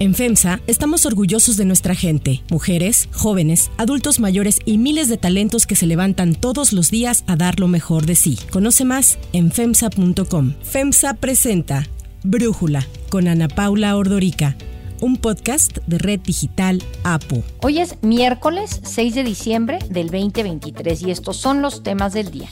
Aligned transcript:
En 0.00 0.14
FEMSA 0.14 0.62
estamos 0.66 1.04
orgullosos 1.04 1.58
de 1.58 1.66
nuestra 1.66 1.94
gente, 1.94 2.42
mujeres, 2.50 3.10
jóvenes, 3.12 3.70
adultos 3.76 4.18
mayores 4.18 4.58
y 4.64 4.78
miles 4.78 5.10
de 5.10 5.18
talentos 5.18 5.66
que 5.66 5.76
se 5.76 5.86
levantan 5.86 6.34
todos 6.34 6.72
los 6.72 6.90
días 6.90 7.22
a 7.26 7.36
dar 7.36 7.60
lo 7.60 7.68
mejor 7.68 8.06
de 8.06 8.14
sí. 8.14 8.38
Conoce 8.50 8.86
más 8.86 9.18
en 9.34 9.52
FEMSA.com. 9.52 10.54
FEMSA 10.62 11.12
presenta 11.14 11.86
Brújula 12.24 12.86
con 13.10 13.28
Ana 13.28 13.48
Paula 13.48 13.94
Ordorica 13.94 14.56
un 15.02 15.16
podcast 15.16 15.78
de 15.86 15.98
Red 15.98 16.20
Digital 16.20 16.82
APO. 17.04 17.42
Hoy 17.62 17.78
es 17.78 17.96
miércoles 18.02 18.80
6 18.84 19.14
de 19.14 19.24
diciembre 19.24 19.78
del 19.88 20.08
2023 20.08 21.02
y 21.02 21.10
estos 21.10 21.36
son 21.36 21.62
los 21.62 21.82
temas 21.82 22.12
del 22.12 22.30
día. 22.30 22.48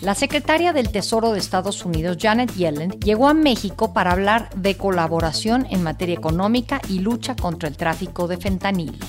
La 0.00 0.14
secretaria 0.14 0.72
del 0.72 0.92
Tesoro 0.92 1.32
de 1.32 1.40
Estados 1.40 1.84
Unidos, 1.84 2.18
Janet 2.20 2.54
Yellen, 2.54 2.90
llegó 3.00 3.28
a 3.28 3.34
México 3.34 3.92
para 3.92 4.12
hablar 4.12 4.48
de 4.54 4.76
colaboración 4.76 5.66
en 5.70 5.82
materia 5.82 6.14
económica 6.14 6.80
y 6.88 7.00
lucha 7.00 7.34
contra 7.34 7.68
el 7.68 7.76
tráfico 7.76 8.28
de 8.28 8.36
fentanilo. 8.36 9.04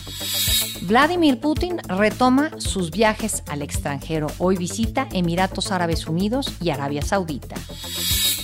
Vladimir 0.81 1.39
Putin 1.39 1.77
retoma 1.87 2.49
sus 2.57 2.89
viajes 2.89 3.43
al 3.47 3.61
extranjero. 3.61 4.27
Hoy 4.39 4.57
visita 4.57 5.07
Emiratos 5.11 5.71
Árabes 5.71 6.07
Unidos 6.07 6.55
y 6.59 6.71
Arabia 6.71 7.03
Saudita. 7.03 7.55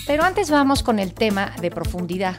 Pero 0.05 0.23
antes 0.23 0.51
vamos 0.51 0.83
con 0.83 0.99
el 0.99 1.15
tema 1.15 1.51
de 1.59 1.71
profundidad. 1.71 2.35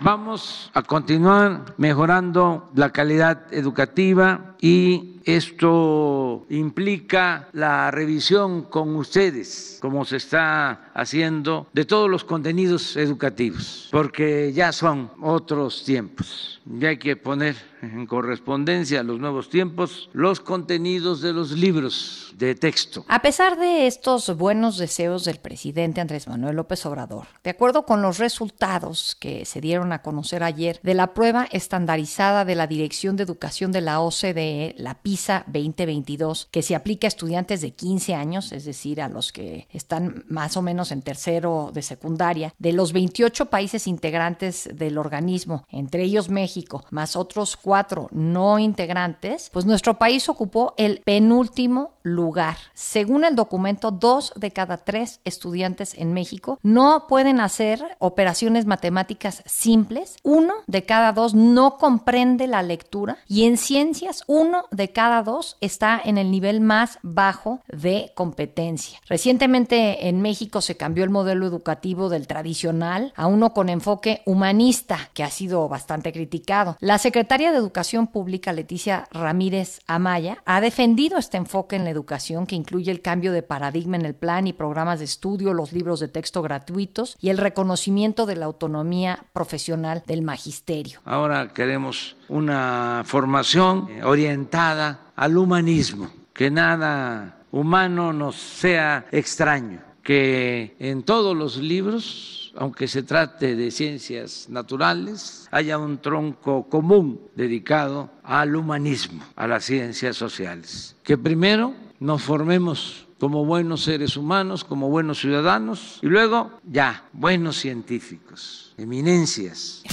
Vamos 0.00 0.70
a 0.74 0.82
continuar 0.82 1.64
mejorando 1.78 2.70
la 2.74 2.90
calidad 2.90 3.46
educativa 3.54 4.51
y 4.64 5.20
esto 5.24 6.46
implica 6.48 7.48
la 7.52 7.90
revisión 7.90 8.62
con 8.62 8.94
ustedes, 8.94 9.78
como 9.80 10.04
se 10.04 10.18
está 10.18 10.92
haciendo, 10.94 11.66
de 11.72 11.84
todos 11.84 12.08
los 12.08 12.24
contenidos 12.24 12.96
educativos, 12.96 13.88
porque 13.90 14.52
ya 14.52 14.70
son 14.70 15.10
otros 15.20 15.84
tiempos. 15.84 16.60
Ya 16.64 16.90
hay 16.90 16.98
que 16.98 17.16
poner 17.16 17.56
en 17.82 18.06
correspondencia 18.06 19.00
a 19.00 19.02
los 19.02 19.18
nuevos 19.18 19.50
tiempos 19.50 20.08
los 20.12 20.38
contenidos 20.38 21.20
de 21.20 21.32
los 21.32 21.50
libros 21.50 22.32
de 22.38 22.54
texto. 22.54 23.04
A 23.08 23.20
pesar 23.20 23.58
de 23.58 23.88
estos 23.88 24.36
buenos 24.36 24.78
deseos 24.78 25.24
del 25.24 25.38
presidente 25.38 26.00
Andrés 26.00 26.28
Manuel 26.28 26.56
López 26.56 26.86
Obrador, 26.86 27.26
de 27.42 27.50
acuerdo 27.50 27.84
con 27.84 28.00
los 28.00 28.18
resultados 28.18 29.16
que 29.18 29.44
se 29.44 29.60
dieron 29.60 29.92
a 29.92 30.02
conocer 30.02 30.44
ayer 30.44 30.78
de 30.84 30.94
la 30.94 31.14
prueba 31.14 31.48
estandarizada 31.50 32.44
de 32.44 32.54
la 32.54 32.68
Dirección 32.68 33.16
de 33.16 33.24
Educación 33.24 33.72
de 33.72 33.80
la 33.80 34.00
OCDE, 34.00 34.51
la 34.76 34.94
PISA 35.02 35.44
2022, 35.46 36.48
que 36.50 36.62
se 36.62 36.74
aplica 36.74 37.06
a 37.06 37.08
estudiantes 37.08 37.60
de 37.60 37.72
15 37.72 38.14
años, 38.14 38.52
es 38.52 38.64
decir, 38.64 39.00
a 39.00 39.08
los 39.08 39.32
que 39.32 39.68
están 39.70 40.24
más 40.28 40.56
o 40.56 40.62
menos 40.62 40.92
en 40.92 41.02
tercero 41.02 41.70
de 41.72 41.82
secundaria, 41.82 42.54
de 42.58 42.72
los 42.72 42.92
28 42.92 43.46
países 43.46 43.86
integrantes 43.86 44.68
del 44.74 44.98
organismo, 44.98 45.64
entre 45.68 46.04
ellos 46.04 46.28
México, 46.28 46.84
más 46.90 47.16
otros 47.16 47.56
cuatro 47.56 48.08
no 48.12 48.58
integrantes, 48.58 49.50
pues 49.52 49.66
nuestro 49.66 49.98
país 49.98 50.28
ocupó 50.28 50.74
el 50.76 51.00
penúltimo 51.04 51.91
lugar. 52.02 52.56
Según 52.74 53.24
el 53.24 53.36
documento, 53.36 53.90
dos 53.90 54.32
de 54.36 54.50
cada 54.50 54.78
tres 54.78 55.20
estudiantes 55.24 55.94
en 55.96 56.12
México 56.12 56.58
no 56.62 57.06
pueden 57.08 57.40
hacer 57.40 57.82
operaciones 57.98 58.66
matemáticas 58.66 59.42
simples, 59.46 60.16
uno 60.22 60.54
de 60.66 60.84
cada 60.84 61.12
dos 61.12 61.34
no 61.34 61.78
comprende 61.78 62.46
la 62.46 62.62
lectura 62.62 63.18
y 63.26 63.44
en 63.44 63.56
ciencias 63.56 64.24
uno 64.26 64.64
de 64.70 64.92
cada 64.92 65.22
dos 65.22 65.56
está 65.60 66.00
en 66.04 66.18
el 66.18 66.30
nivel 66.30 66.60
más 66.60 66.98
bajo 67.02 67.60
de 67.68 68.12
competencia. 68.14 68.98
Recientemente 69.08 70.08
en 70.08 70.20
México 70.20 70.60
se 70.60 70.76
cambió 70.76 71.04
el 71.04 71.10
modelo 71.10 71.46
educativo 71.46 72.08
del 72.08 72.26
tradicional 72.26 73.12
a 73.16 73.26
uno 73.26 73.52
con 73.52 73.68
enfoque 73.68 74.22
humanista, 74.26 75.10
que 75.14 75.22
ha 75.22 75.30
sido 75.30 75.68
bastante 75.68 76.12
criticado. 76.12 76.76
La 76.80 76.98
secretaria 76.98 77.52
de 77.52 77.58
Educación 77.58 78.06
Pública, 78.06 78.52
Leticia 78.52 79.06
Ramírez 79.10 79.80
Amaya, 79.86 80.42
ha 80.44 80.60
defendido 80.60 81.18
este 81.18 81.36
enfoque 81.36 81.76
en 81.76 81.84
la 81.84 81.90
educación 81.92 82.46
que 82.46 82.56
incluye 82.56 82.90
el 82.90 83.00
cambio 83.00 83.32
de 83.32 83.42
paradigma 83.42 83.96
en 83.96 84.04
el 84.04 84.14
plan 84.14 84.46
y 84.46 84.52
programas 84.52 84.98
de 84.98 85.04
estudio, 85.04 85.54
los 85.54 85.72
libros 85.72 86.00
de 86.00 86.08
texto 86.08 86.42
gratuitos 86.42 87.16
y 87.20 87.28
el 87.30 87.38
reconocimiento 87.38 88.26
de 88.26 88.36
la 88.36 88.46
autonomía 88.46 89.24
profesional 89.32 90.02
del 90.06 90.22
magisterio. 90.22 91.00
Ahora 91.04 91.52
queremos 91.52 92.16
una 92.28 93.02
formación 93.04 93.88
orientada 94.02 95.12
al 95.14 95.36
humanismo, 95.36 96.10
que 96.32 96.50
nada 96.50 97.38
humano 97.52 98.12
nos 98.12 98.36
sea 98.36 99.06
extraño, 99.12 99.80
que 100.02 100.74
en 100.80 101.04
todos 101.04 101.36
los 101.36 101.58
libros 101.58 102.42
aunque 102.56 102.88
se 102.88 103.02
trate 103.02 103.56
de 103.56 103.70
ciencias 103.70 104.46
naturales, 104.48 105.48
haya 105.50 105.78
un 105.78 105.98
tronco 105.98 106.68
común 106.68 107.20
dedicado 107.34 108.10
al 108.22 108.56
humanismo, 108.56 109.22
a 109.36 109.46
las 109.46 109.64
ciencias 109.64 110.16
sociales. 110.16 110.96
Que 111.02 111.16
primero 111.16 111.74
nos 112.02 112.22
formemos 112.22 113.06
como 113.20 113.44
buenos 113.44 113.84
seres 113.84 114.16
humanos, 114.16 114.64
como 114.64 114.88
buenos 114.88 115.20
ciudadanos 115.20 116.00
y 116.02 116.06
luego 116.06 116.50
ya, 116.64 117.04
buenos 117.12 117.56
científicos, 117.56 118.74
eminencias. 118.76 119.84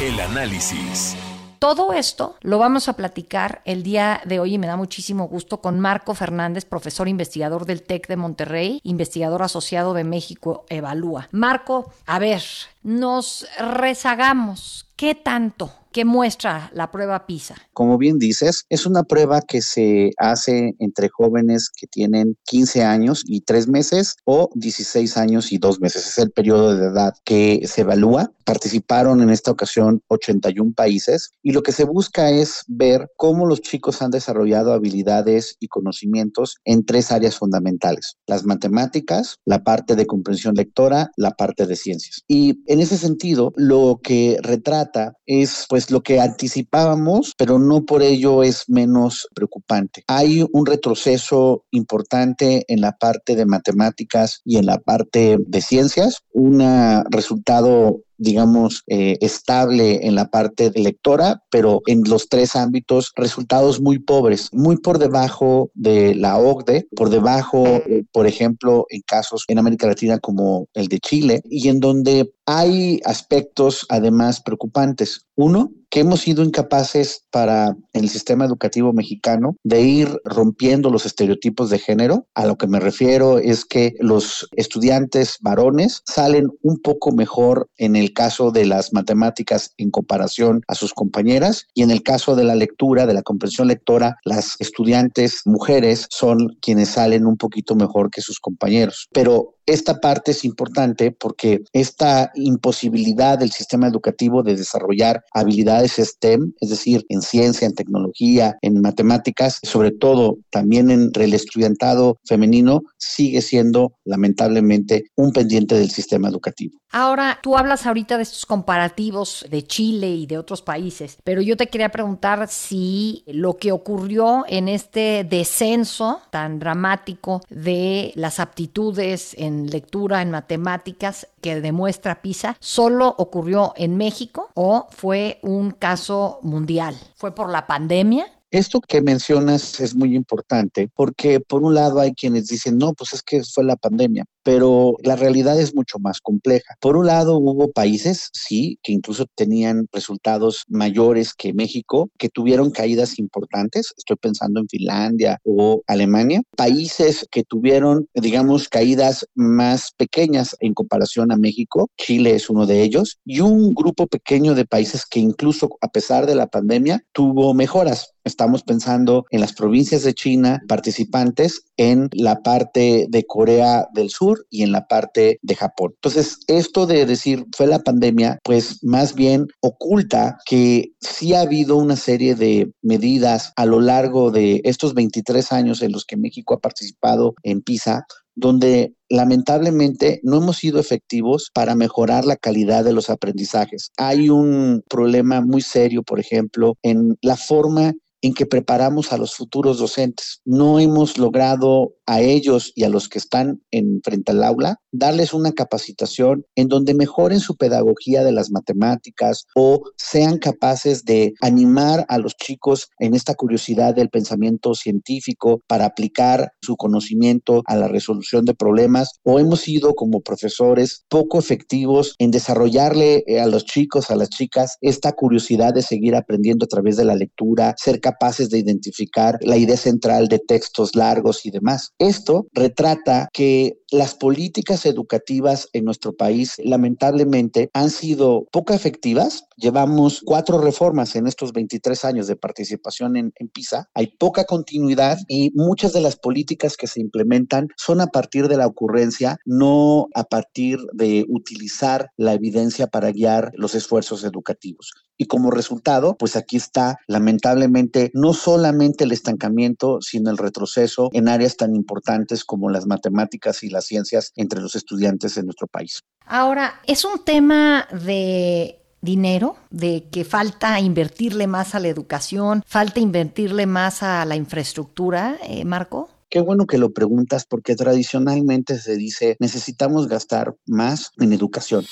El 0.00 0.18
análisis. 0.18 1.14
Todo 1.58 1.92
esto 1.92 2.36
lo 2.40 2.58
vamos 2.58 2.88
a 2.88 2.94
platicar 2.94 3.60
el 3.66 3.82
día 3.82 4.22
de 4.24 4.40
hoy 4.40 4.54
y 4.54 4.58
me 4.58 4.66
da 4.66 4.76
muchísimo 4.76 5.28
gusto 5.28 5.60
con 5.60 5.78
Marco 5.78 6.14
Fernández, 6.14 6.64
profesor 6.64 7.06
investigador 7.06 7.66
del 7.66 7.82
TEC 7.82 8.06
de 8.06 8.16
Monterrey, 8.16 8.80
investigador 8.82 9.42
asociado 9.42 9.92
de 9.92 10.04
México 10.04 10.64
Evalúa. 10.70 11.28
Marco, 11.32 11.92
a 12.06 12.18
ver, 12.18 12.42
nos 12.82 13.46
rezagamos. 13.58 14.87
¿Qué 14.98 15.14
tanto? 15.14 15.70
¿Qué 15.92 16.04
muestra 16.04 16.70
la 16.74 16.90
prueba 16.90 17.26
PISA? 17.26 17.54
Como 17.72 17.96
bien 17.96 18.18
dices, 18.18 18.66
es 18.68 18.84
una 18.84 19.04
prueba 19.04 19.40
que 19.40 19.62
se 19.62 20.10
hace 20.18 20.74
entre 20.80 21.08
jóvenes 21.08 21.70
que 21.74 21.86
tienen 21.86 22.36
15 22.44 22.84
años 22.84 23.24
y 23.26 23.40
3 23.40 23.68
meses 23.68 24.16
o 24.24 24.50
16 24.54 25.16
años 25.16 25.50
y 25.50 25.58
2 25.58 25.80
meses. 25.80 26.06
Es 26.06 26.18
el 26.18 26.30
periodo 26.30 26.76
de 26.76 26.88
edad 26.88 27.14
que 27.24 27.66
se 27.66 27.80
evalúa. 27.80 28.30
Participaron 28.44 29.22
en 29.22 29.30
esta 29.30 29.50
ocasión 29.50 30.02
81 30.08 30.72
países 30.74 31.32
y 31.42 31.52
lo 31.52 31.62
que 31.62 31.72
se 31.72 31.84
busca 31.84 32.30
es 32.30 32.64
ver 32.66 33.10
cómo 33.16 33.46
los 33.46 33.62
chicos 33.62 34.02
han 34.02 34.10
desarrollado 34.10 34.72
habilidades 34.72 35.56
y 35.58 35.68
conocimientos 35.68 36.56
en 36.64 36.84
tres 36.84 37.10
áreas 37.12 37.36
fundamentales. 37.38 38.16
Las 38.26 38.44
matemáticas, 38.44 39.36
la 39.46 39.64
parte 39.64 39.96
de 39.96 40.06
comprensión 40.06 40.54
lectora, 40.54 41.10
la 41.16 41.30
parte 41.30 41.66
de 41.66 41.76
ciencias. 41.76 42.22
Y 42.28 42.60
en 42.66 42.80
ese 42.80 42.98
sentido, 42.98 43.52
lo 43.56 44.00
que 44.02 44.38
retrata 44.42 44.87
es 45.26 45.66
pues 45.68 45.90
lo 45.90 46.02
que 46.02 46.20
anticipábamos, 46.20 47.34
pero 47.36 47.58
no 47.58 47.84
por 47.84 48.02
ello 48.02 48.42
es 48.42 48.64
menos 48.68 49.28
preocupante. 49.34 50.02
Hay 50.06 50.44
un 50.52 50.66
retroceso 50.66 51.64
importante 51.70 52.64
en 52.68 52.80
la 52.80 52.92
parte 52.92 53.36
de 53.36 53.46
matemáticas 53.46 54.40
y 54.44 54.58
en 54.58 54.66
la 54.66 54.78
parte 54.78 55.38
de 55.38 55.60
ciencias, 55.60 56.22
un 56.32 56.62
resultado 57.10 58.00
digamos, 58.18 58.82
eh, 58.88 59.16
estable 59.20 60.06
en 60.06 60.14
la 60.14 60.28
parte 60.28 60.70
lectora, 60.74 61.42
pero 61.50 61.80
en 61.86 62.02
los 62.06 62.28
tres 62.28 62.56
ámbitos 62.56 63.12
resultados 63.16 63.80
muy 63.80 63.98
pobres, 63.98 64.48
muy 64.52 64.76
por 64.76 64.98
debajo 64.98 65.70
de 65.74 66.14
la 66.14 66.38
OCDE, 66.38 66.88
por 66.94 67.10
debajo, 67.10 67.66
eh, 67.66 68.04
por 68.12 68.26
ejemplo, 68.26 68.86
en 68.90 69.00
casos 69.06 69.44
en 69.48 69.58
América 69.58 69.86
Latina 69.86 70.18
como 70.18 70.68
el 70.74 70.88
de 70.88 70.98
Chile, 70.98 71.42
y 71.48 71.68
en 71.68 71.80
donde 71.80 72.32
hay 72.46 73.00
aspectos 73.04 73.86
además 73.88 74.40
preocupantes. 74.40 75.26
Uno, 75.36 75.70
que 75.90 76.00
hemos 76.00 76.20
sido 76.20 76.42
incapaces 76.44 77.24
para 77.30 77.76
el 77.92 78.08
sistema 78.08 78.44
educativo 78.44 78.92
mexicano 78.92 79.56
de 79.64 79.82
ir 79.82 80.20
rompiendo 80.24 80.90
los 80.90 81.06
estereotipos 81.06 81.70
de 81.70 81.78
género. 81.78 82.26
A 82.34 82.46
lo 82.46 82.56
que 82.56 82.66
me 82.66 82.80
refiero 82.80 83.38
es 83.38 83.64
que 83.64 83.94
los 83.98 84.48
estudiantes 84.52 85.38
varones 85.40 86.02
salen 86.06 86.50
un 86.62 86.78
poco 86.78 87.12
mejor 87.12 87.68
en 87.76 87.96
el 87.96 88.12
caso 88.12 88.50
de 88.50 88.66
las 88.66 88.92
matemáticas 88.92 89.72
en 89.76 89.90
comparación 89.90 90.62
a 90.68 90.74
sus 90.74 90.92
compañeras 90.92 91.66
y 91.74 91.82
en 91.82 91.90
el 91.90 92.02
caso 92.02 92.36
de 92.36 92.44
la 92.44 92.54
lectura, 92.54 93.06
de 93.06 93.14
la 93.14 93.22
comprensión 93.22 93.68
lectora, 93.68 94.16
las 94.24 94.56
estudiantes 94.60 95.42
mujeres 95.44 96.06
son 96.10 96.56
quienes 96.60 96.90
salen 96.90 97.26
un 97.26 97.36
poquito 97.36 97.74
mejor 97.74 98.10
que 98.10 98.20
sus 98.20 98.40
compañeros. 98.40 99.08
Pero 99.12 99.57
esta 99.68 100.00
parte 100.00 100.30
es 100.30 100.46
importante 100.46 101.12
porque 101.12 101.62
esta 101.74 102.32
imposibilidad 102.34 103.38
del 103.38 103.52
sistema 103.52 103.86
educativo 103.86 104.42
de 104.42 104.56
desarrollar 104.56 105.22
habilidades 105.32 105.98
STEM, 105.98 106.54
es 106.60 106.70
decir, 106.70 107.04
en 107.10 107.20
ciencia, 107.20 107.66
en 107.66 107.74
tecnología, 107.74 108.56
en 108.62 108.80
matemáticas, 108.80 109.60
sobre 109.62 109.90
todo 109.90 110.38
también 110.50 110.90
entre 110.90 111.24
el 111.24 111.34
estudiantado 111.34 112.18
femenino, 112.24 112.80
sigue 112.96 113.42
siendo 113.42 113.92
lamentablemente 114.04 115.04
un 115.16 115.32
pendiente 115.32 115.74
del 115.74 115.90
sistema 115.90 116.28
educativo. 116.28 116.78
Ahora, 116.90 117.38
tú 117.42 117.56
hablas 117.56 117.86
ahorita 117.86 118.16
de 118.16 118.22
estos 118.22 118.46
comparativos 118.46 119.44
de 119.50 119.62
Chile 119.62 120.08
y 120.08 120.26
de 120.26 120.38
otros 120.38 120.62
países, 120.62 121.18
pero 121.22 121.42
yo 121.42 121.56
te 121.56 121.66
quería 121.68 121.90
preguntar 121.90 122.48
si 122.48 123.24
lo 123.26 123.58
que 123.58 123.72
ocurrió 123.72 124.44
en 124.48 124.68
este 124.68 125.24
descenso 125.24 126.22
tan 126.30 126.58
dramático 126.58 127.42
de 127.50 128.12
las 128.14 128.40
aptitudes 128.40 129.34
en 129.38 129.68
lectura, 129.70 130.22
en 130.22 130.30
matemáticas, 130.30 131.28
que 131.40 131.60
demuestra 131.60 132.22
PISA, 132.22 132.56
solo 132.58 133.14
ocurrió 133.18 133.72
en 133.76 133.96
México 133.96 134.50
o 134.54 134.88
fue 134.90 135.38
un 135.42 135.70
caso 135.72 136.40
mundial? 136.42 136.96
¿Fue 137.14 137.34
por 137.34 137.50
la 137.50 137.66
pandemia? 137.66 138.26
Esto 138.50 138.80
que 138.80 139.02
mencionas 139.02 139.78
es 139.78 139.94
muy 139.94 140.16
importante 140.16 140.88
porque 140.94 141.38
por 141.38 141.62
un 141.62 141.74
lado 141.74 142.00
hay 142.00 142.14
quienes 142.14 142.46
dicen, 142.46 142.78
no, 142.78 142.94
pues 142.94 143.12
es 143.12 143.22
que 143.22 143.42
fue 143.44 143.62
la 143.62 143.76
pandemia, 143.76 144.24
pero 144.42 144.96
la 145.02 145.16
realidad 145.16 145.60
es 145.60 145.74
mucho 145.74 145.98
más 145.98 146.20
compleja. 146.22 146.74
Por 146.80 146.96
un 146.96 147.06
lado 147.06 147.36
hubo 147.36 147.70
países, 147.70 148.30
sí, 148.32 148.78
que 148.82 148.92
incluso 148.92 149.26
tenían 149.34 149.86
resultados 149.92 150.64
mayores 150.66 151.34
que 151.34 151.52
México, 151.52 152.08
que 152.16 152.30
tuvieron 152.30 152.70
caídas 152.70 153.18
importantes, 153.18 153.92
estoy 153.98 154.16
pensando 154.16 154.60
en 154.60 154.68
Finlandia 154.68 155.38
o 155.44 155.82
Alemania, 155.86 156.40
países 156.56 157.26
que 157.30 157.44
tuvieron, 157.44 158.08
digamos, 158.14 158.70
caídas 158.70 159.26
más 159.34 159.92
pequeñas 159.98 160.56
en 160.60 160.72
comparación 160.72 161.32
a 161.32 161.36
México, 161.36 161.90
Chile 161.98 162.34
es 162.34 162.48
uno 162.48 162.64
de 162.64 162.82
ellos, 162.82 163.18
y 163.26 163.40
un 163.40 163.74
grupo 163.74 164.06
pequeño 164.06 164.54
de 164.54 164.64
países 164.64 165.04
que 165.04 165.20
incluso 165.20 165.68
a 165.82 165.88
pesar 165.88 166.24
de 166.24 166.34
la 166.34 166.46
pandemia 166.46 167.04
tuvo 167.12 167.52
mejoras. 167.52 168.14
Estamos 168.28 168.62
pensando 168.62 169.24
en 169.30 169.40
las 169.40 169.54
provincias 169.54 170.02
de 170.02 170.14
China 170.14 170.60
participantes, 170.68 171.62
en 171.78 172.10
la 172.12 172.42
parte 172.42 173.06
de 173.08 173.24
Corea 173.24 173.88
del 173.94 174.10
Sur 174.10 174.46
y 174.50 174.62
en 174.62 174.70
la 174.70 174.86
parte 174.86 175.38
de 175.42 175.54
Japón. 175.54 175.92
Entonces, 175.94 176.40
esto 176.46 176.86
de 176.86 177.06
decir 177.06 177.46
fue 177.56 177.66
la 177.66 177.78
pandemia, 177.78 178.38
pues 178.44 178.84
más 178.84 179.14
bien 179.14 179.46
oculta 179.60 180.36
que 180.44 180.92
sí 181.00 181.32
ha 181.32 181.40
habido 181.40 181.76
una 181.76 181.96
serie 181.96 182.34
de 182.34 182.70
medidas 182.82 183.52
a 183.56 183.64
lo 183.64 183.80
largo 183.80 184.30
de 184.30 184.60
estos 184.64 184.92
23 184.92 185.50
años 185.52 185.80
en 185.80 185.92
los 185.92 186.04
que 186.04 186.18
México 186.18 186.54
ha 186.54 186.60
participado 186.60 187.34
en 187.42 187.62
PISA 187.62 188.04
donde 188.38 188.94
lamentablemente 189.08 190.20
no 190.22 190.36
hemos 190.36 190.58
sido 190.58 190.78
efectivos 190.78 191.50
para 191.52 191.74
mejorar 191.74 192.24
la 192.24 192.36
calidad 192.36 192.84
de 192.84 192.92
los 192.92 193.10
aprendizajes. 193.10 193.90
Hay 193.96 194.30
un 194.30 194.84
problema 194.88 195.40
muy 195.40 195.60
serio, 195.60 196.04
por 196.04 196.20
ejemplo, 196.20 196.76
en 196.82 197.18
la 197.20 197.36
forma 197.36 197.94
en 198.22 198.34
que 198.34 198.46
preparamos 198.46 199.12
a 199.12 199.18
los 199.18 199.34
futuros 199.34 199.78
docentes. 199.78 200.40
No 200.44 200.80
hemos 200.80 201.18
logrado 201.18 201.94
a 202.06 202.20
ellos 202.20 202.72
y 202.74 202.84
a 202.84 202.88
los 202.88 203.08
que 203.08 203.18
están 203.18 203.60
en 203.70 204.00
frente 204.02 204.32
al 204.32 204.42
aula 204.42 204.80
darles 204.92 205.34
una 205.34 205.52
capacitación 205.52 206.44
en 206.54 206.68
donde 206.68 206.94
mejoren 206.94 207.40
su 207.40 207.56
pedagogía 207.56 208.24
de 208.24 208.32
las 208.32 208.50
matemáticas 208.50 209.44
o 209.54 209.82
sean 209.96 210.38
capaces 210.38 211.04
de 211.04 211.34
animar 211.40 212.06
a 212.08 212.18
los 212.18 212.34
chicos 212.36 212.88
en 212.98 213.14
esta 213.14 213.34
curiosidad 213.34 213.94
del 213.94 214.08
pensamiento 214.08 214.74
científico 214.74 215.60
para 215.66 215.84
aplicar 215.84 216.52
su 216.62 216.76
conocimiento 216.76 217.62
a 217.66 217.76
la 217.76 217.88
resolución 217.88 218.44
de 218.44 218.54
problemas 218.54 219.18
o 219.22 219.38
hemos 219.38 219.60
sido 219.60 219.94
como 219.94 220.20
profesores 220.20 221.04
poco 221.08 221.38
efectivos 221.38 222.14
en 222.18 222.30
desarrollarle 222.30 223.24
eh, 223.26 223.40
a 223.40 223.46
los 223.46 223.64
chicos, 223.64 224.10
a 224.10 224.16
las 224.16 224.30
chicas, 224.30 224.78
esta 224.80 225.12
curiosidad 225.12 225.74
de 225.74 225.82
seguir 225.82 226.14
aprendiendo 226.14 226.64
a 226.64 226.68
través 226.68 226.96
de 226.96 227.04
la 227.04 227.14
lectura, 227.14 227.74
ser 227.76 228.00
capaces 228.08 228.48
de 228.50 228.58
identificar 228.58 229.38
la 229.42 229.56
idea 229.56 229.76
central 229.76 230.28
de 230.28 230.38
textos 230.38 230.94
largos 230.94 231.44
y 231.44 231.50
demás. 231.50 231.92
Esto 231.98 232.46
retrata 232.52 233.28
que 233.32 233.78
las 233.90 234.14
políticas 234.14 234.84
educativas 234.86 235.68
en 235.72 235.84
nuestro 235.84 236.14
país 236.14 236.54
lamentablemente 236.62 237.70
han 237.72 237.90
sido 237.90 238.46
poco 238.52 238.74
efectivas. 238.74 239.44
Llevamos 239.56 240.22
cuatro 240.24 240.58
reformas 240.60 241.16
en 241.16 241.26
estos 241.26 241.52
23 241.52 242.04
años 242.04 242.26
de 242.26 242.36
participación 242.36 243.16
en, 243.16 243.32
PISA. 243.52 243.88
Hay 243.94 244.08
poca 244.18 244.44
continuidad 244.44 245.18
y 245.26 245.50
muchas 245.54 245.92
de 245.92 246.00
las 246.00 246.16
políticas 246.16 246.76
que 246.76 246.86
se 246.86 247.00
implementan 247.00 247.68
son 247.76 248.00
a 248.00 248.08
partir 248.08 248.48
de 248.48 248.56
la 248.56 248.66
ocurrencia, 248.66 249.38
no 249.46 250.08
a 250.14 250.24
partir 250.24 250.78
de 250.92 251.24
utilizar 251.28 252.10
la 252.16 252.34
evidencia 252.34 252.88
para 252.88 253.10
guiar 253.10 253.52
los 253.54 253.74
esfuerzos 253.74 254.22
educativos. 254.22 254.92
Y 255.16 255.26
como 255.26 255.50
resultado, 255.50 256.16
pues 256.16 256.36
aquí 256.36 256.56
está 256.56 256.98
lamentablemente 257.08 258.12
no 258.14 258.34
solamente 258.34 259.02
el 259.02 259.10
estancamiento, 259.10 260.00
sino 260.00 260.30
el 260.30 260.38
retroceso 260.38 261.10
en 261.12 261.28
áreas 261.28 261.56
tan 261.56 261.74
importantes 261.74 262.44
como 262.44 262.70
las 262.70 262.86
matemáticas 262.86 263.64
y 263.64 263.70
las 263.78 263.86
ciencias 263.86 264.32
entre 264.36 264.60
los 264.60 264.74
estudiantes 264.74 265.36
en 265.36 265.46
nuestro 265.46 265.66
país. 265.66 266.00
Ahora, 266.26 266.80
es 266.86 267.04
un 267.04 267.24
tema 267.24 267.86
de 267.92 268.78
dinero, 269.00 269.56
de 269.70 270.08
que 270.10 270.24
falta 270.24 270.80
invertirle 270.80 271.46
más 271.46 271.74
a 271.74 271.80
la 271.80 271.88
educación, 271.88 272.62
falta 272.66 273.00
invertirle 273.00 273.66
más 273.66 274.02
a 274.02 274.24
la 274.24 274.36
infraestructura, 274.36 275.38
eh, 275.44 275.64
Marco. 275.64 276.10
Qué 276.30 276.40
bueno 276.40 276.66
que 276.66 276.78
lo 276.78 276.92
preguntas 276.92 277.46
porque 277.46 277.74
tradicionalmente 277.74 278.78
se 278.78 278.96
dice 278.96 279.36
necesitamos 279.40 280.08
gastar 280.08 280.54
más 280.66 281.12
en 281.18 281.32
educación. 281.32 281.86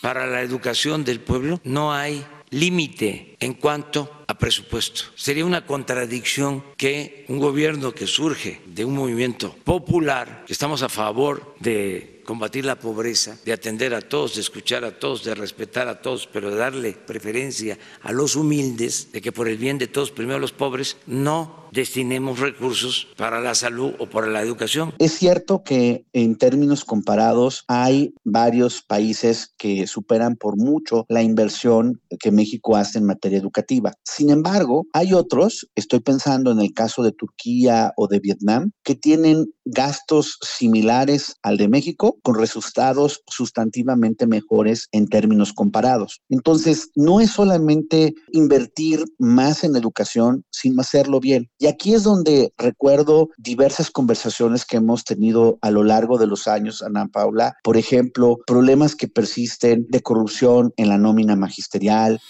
Para 0.00 0.26
la 0.26 0.40
educación 0.42 1.04
del 1.04 1.20
pueblo 1.20 1.60
no 1.62 1.92
hay 1.92 2.24
límite 2.52 3.36
en 3.40 3.54
cuanto 3.54 4.24
a 4.26 4.38
presupuesto. 4.38 5.04
Sería 5.16 5.44
una 5.44 5.66
contradicción 5.66 6.62
que 6.76 7.24
un 7.28 7.38
gobierno 7.38 7.92
que 7.92 8.06
surge 8.06 8.60
de 8.66 8.84
un 8.84 8.94
movimiento 8.94 9.54
popular, 9.64 10.44
que 10.46 10.52
estamos 10.52 10.82
a 10.82 10.88
favor 10.88 11.54
de 11.58 12.22
combatir 12.24 12.64
la 12.64 12.78
pobreza, 12.78 13.36
de 13.44 13.52
atender 13.52 13.94
a 13.94 14.00
todos, 14.00 14.36
de 14.36 14.42
escuchar 14.42 14.84
a 14.84 14.98
todos, 14.98 15.24
de 15.24 15.34
respetar 15.34 15.88
a 15.88 16.00
todos, 16.00 16.28
pero 16.32 16.50
de 16.50 16.56
darle 16.56 16.92
preferencia 16.92 17.78
a 18.02 18.12
los 18.12 18.36
humildes, 18.36 19.10
de 19.12 19.20
que 19.20 19.32
por 19.32 19.48
el 19.48 19.58
bien 19.58 19.78
de 19.78 19.88
todos, 19.88 20.10
primero 20.10 20.38
los 20.38 20.52
pobres, 20.52 20.96
no 21.06 21.61
destinemos 21.72 22.38
recursos 22.38 23.08
para 23.16 23.40
la 23.40 23.54
salud 23.54 23.94
o 23.98 24.06
para 24.06 24.26
la 24.26 24.42
educación. 24.42 24.94
Es 24.98 25.12
cierto 25.12 25.62
que 25.64 26.04
en 26.12 26.36
términos 26.36 26.84
comparados 26.84 27.64
hay 27.66 28.14
varios 28.24 28.82
países 28.82 29.52
que 29.56 29.86
superan 29.86 30.36
por 30.36 30.56
mucho 30.56 31.06
la 31.08 31.22
inversión 31.22 32.00
que 32.20 32.30
México 32.30 32.76
hace 32.76 32.98
en 32.98 33.06
materia 33.06 33.38
educativa. 33.38 33.94
Sin 34.04 34.30
embargo, 34.30 34.86
hay 34.92 35.14
otros, 35.14 35.68
estoy 35.74 36.00
pensando 36.00 36.50
en 36.50 36.60
el 36.60 36.74
caso 36.74 37.02
de 37.02 37.12
Turquía 37.12 37.92
o 37.96 38.06
de 38.06 38.20
Vietnam, 38.20 38.72
que 38.84 38.94
tienen 38.94 39.46
gastos 39.64 40.38
similares 40.42 41.36
al 41.42 41.56
de 41.56 41.68
México 41.68 42.18
con 42.22 42.34
resultados 42.34 43.22
sustantivamente 43.26 44.26
mejores 44.26 44.88
en 44.92 45.06
términos 45.06 45.52
comparados. 45.52 46.20
Entonces, 46.28 46.90
no 46.94 47.20
es 47.20 47.30
solamente 47.30 48.14
invertir 48.32 49.04
más 49.18 49.64
en 49.64 49.76
educación, 49.76 50.44
sino 50.50 50.82
hacerlo 50.82 51.20
bien. 51.20 51.48
Y 51.62 51.68
aquí 51.68 51.94
es 51.94 52.02
donde 52.02 52.52
recuerdo 52.58 53.30
diversas 53.36 53.92
conversaciones 53.92 54.64
que 54.64 54.78
hemos 54.78 55.04
tenido 55.04 55.60
a 55.62 55.70
lo 55.70 55.84
largo 55.84 56.18
de 56.18 56.26
los 56.26 56.48
años, 56.48 56.82
Ana 56.82 57.06
Paula. 57.06 57.54
Por 57.62 57.76
ejemplo, 57.76 58.38
problemas 58.48 58.96
que 58.96 59.06
persisten 59.06 59.86
de 59.88 60.02
corrupción 60.02 60.72
en 60.76 60.88
la 60.88 60.98
nómina 60.98 61.36
magisterial. 61.36 62.20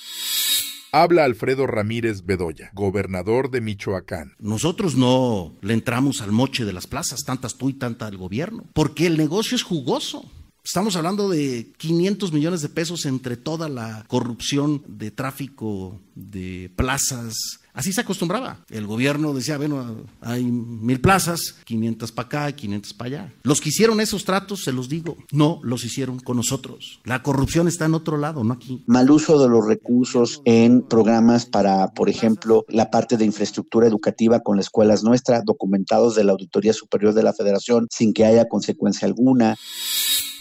Habla 0.92 1.24
Alfredo 1.24 1.66
Ramírez 1.66 2.26
Bedoya, 2.26 2.72
gobernador 2.74 3.50
de 3.50 3.62
Michoacán. 3.62 4.34
Nosotros 4.38 4.96
no 4.96 5.54
le 5.62 5.72
entramos 5.72 6.20
al 6.20 6.30
moche 6.30 6.66
de 6.66 6.74
las 6.74 6.86
plazas, 6.86 7.24
tantas 7.24 7.54
tú 7.54 7.70
y 7.70 7.72
tanta 7.72 8.08
al 8.08 8.18
gobierno, 8.18 8.66
porque 8.74 9.06
el 9.06 9.16
negocio 9.16 9.56
es 9.56 9.62
jugoso. 9.62 10.30
Estamos 10.62 10.94
hablando 10.94 11.30
de 11.30 11.72
500 11.78 12.32
millones 12.34 12.60
de 12.60 12.68
pesos 12.68 13.06
entre 13.06 13.38
toda 13.38 13.70
la 13.70 14.04
corrupción 14.08 14.82
de 14.86 15.10
tráfico 15.10 16.00
de 16.14 16.70
plazas, 16.76 17.34
Así 17.74 17.92
se 17.92 18.02
acostumbraba. 18.02 18.58
El 18.68 18.86
gobierno 18.86 19.32
decía, 19.32 19.56
bueno, 19.56 20.04
hay 20.20 20.44
mil 20.44 21.00
plazas, 21.00 21.56
500 21.64 22.12
para 22.12 22.26
acá, 22.26 22.52
500 22.52 22.92
para 22.94 23.08
allá. 23.08 23.34
Los 23.42 23.60
que 23.60 23.70
hicieron 23.70 24.00
esos 24.00 24.24
tratos, 24.24 24.64
se 24.64 24.72
los 24.72 24.88
digo, 24.88 25.16
no 25.30 25.60
los 25.62 25.84
hicieron 25.84 26.20
con 26.20 26.36
nosotros. 26.36 27.00
La 27.04 27.22
corrupción 27.22 27.68
está 27.68 27.86
en 27.86 27.94
otro 27.94 28.18
lado, 28.18 28.44
no 28.44 28.54
aquí. 28.54 28.82
Mal 28.86 29.10
uso 29.10 29.40
de 29.40 29.48
los 29.48 29.66
recursos 29.66 30.42
en 30.44 30.82
programas 30.82 31.46
para, 31.46 31.88
por 31.94 32.10
ejemplo, 32.10 32.64
la 32.68 32.90
parte 32.90 33.16
de 33.16 33.24
infraestructura 33.24 33.86
educativa 33.86 34.40
con 34.40 34.56
las 34.56 34.66
escuelas 34.66 35.02
nuestras, 35.02 35.44
documentados 35.44 36.14
de 36.14 36.24
la 36.24 36.32
Auditoría 36.32 36.72
Superior 36.74 37.14
de 37.14 37.22
la 37.22 37.32
Federación 37.32 37.86
sin 37.90 38.12
que 38.12 38.26
haya 38.26 38.48
consecuencia 38.48 39.06
alguna. 39.06 39.56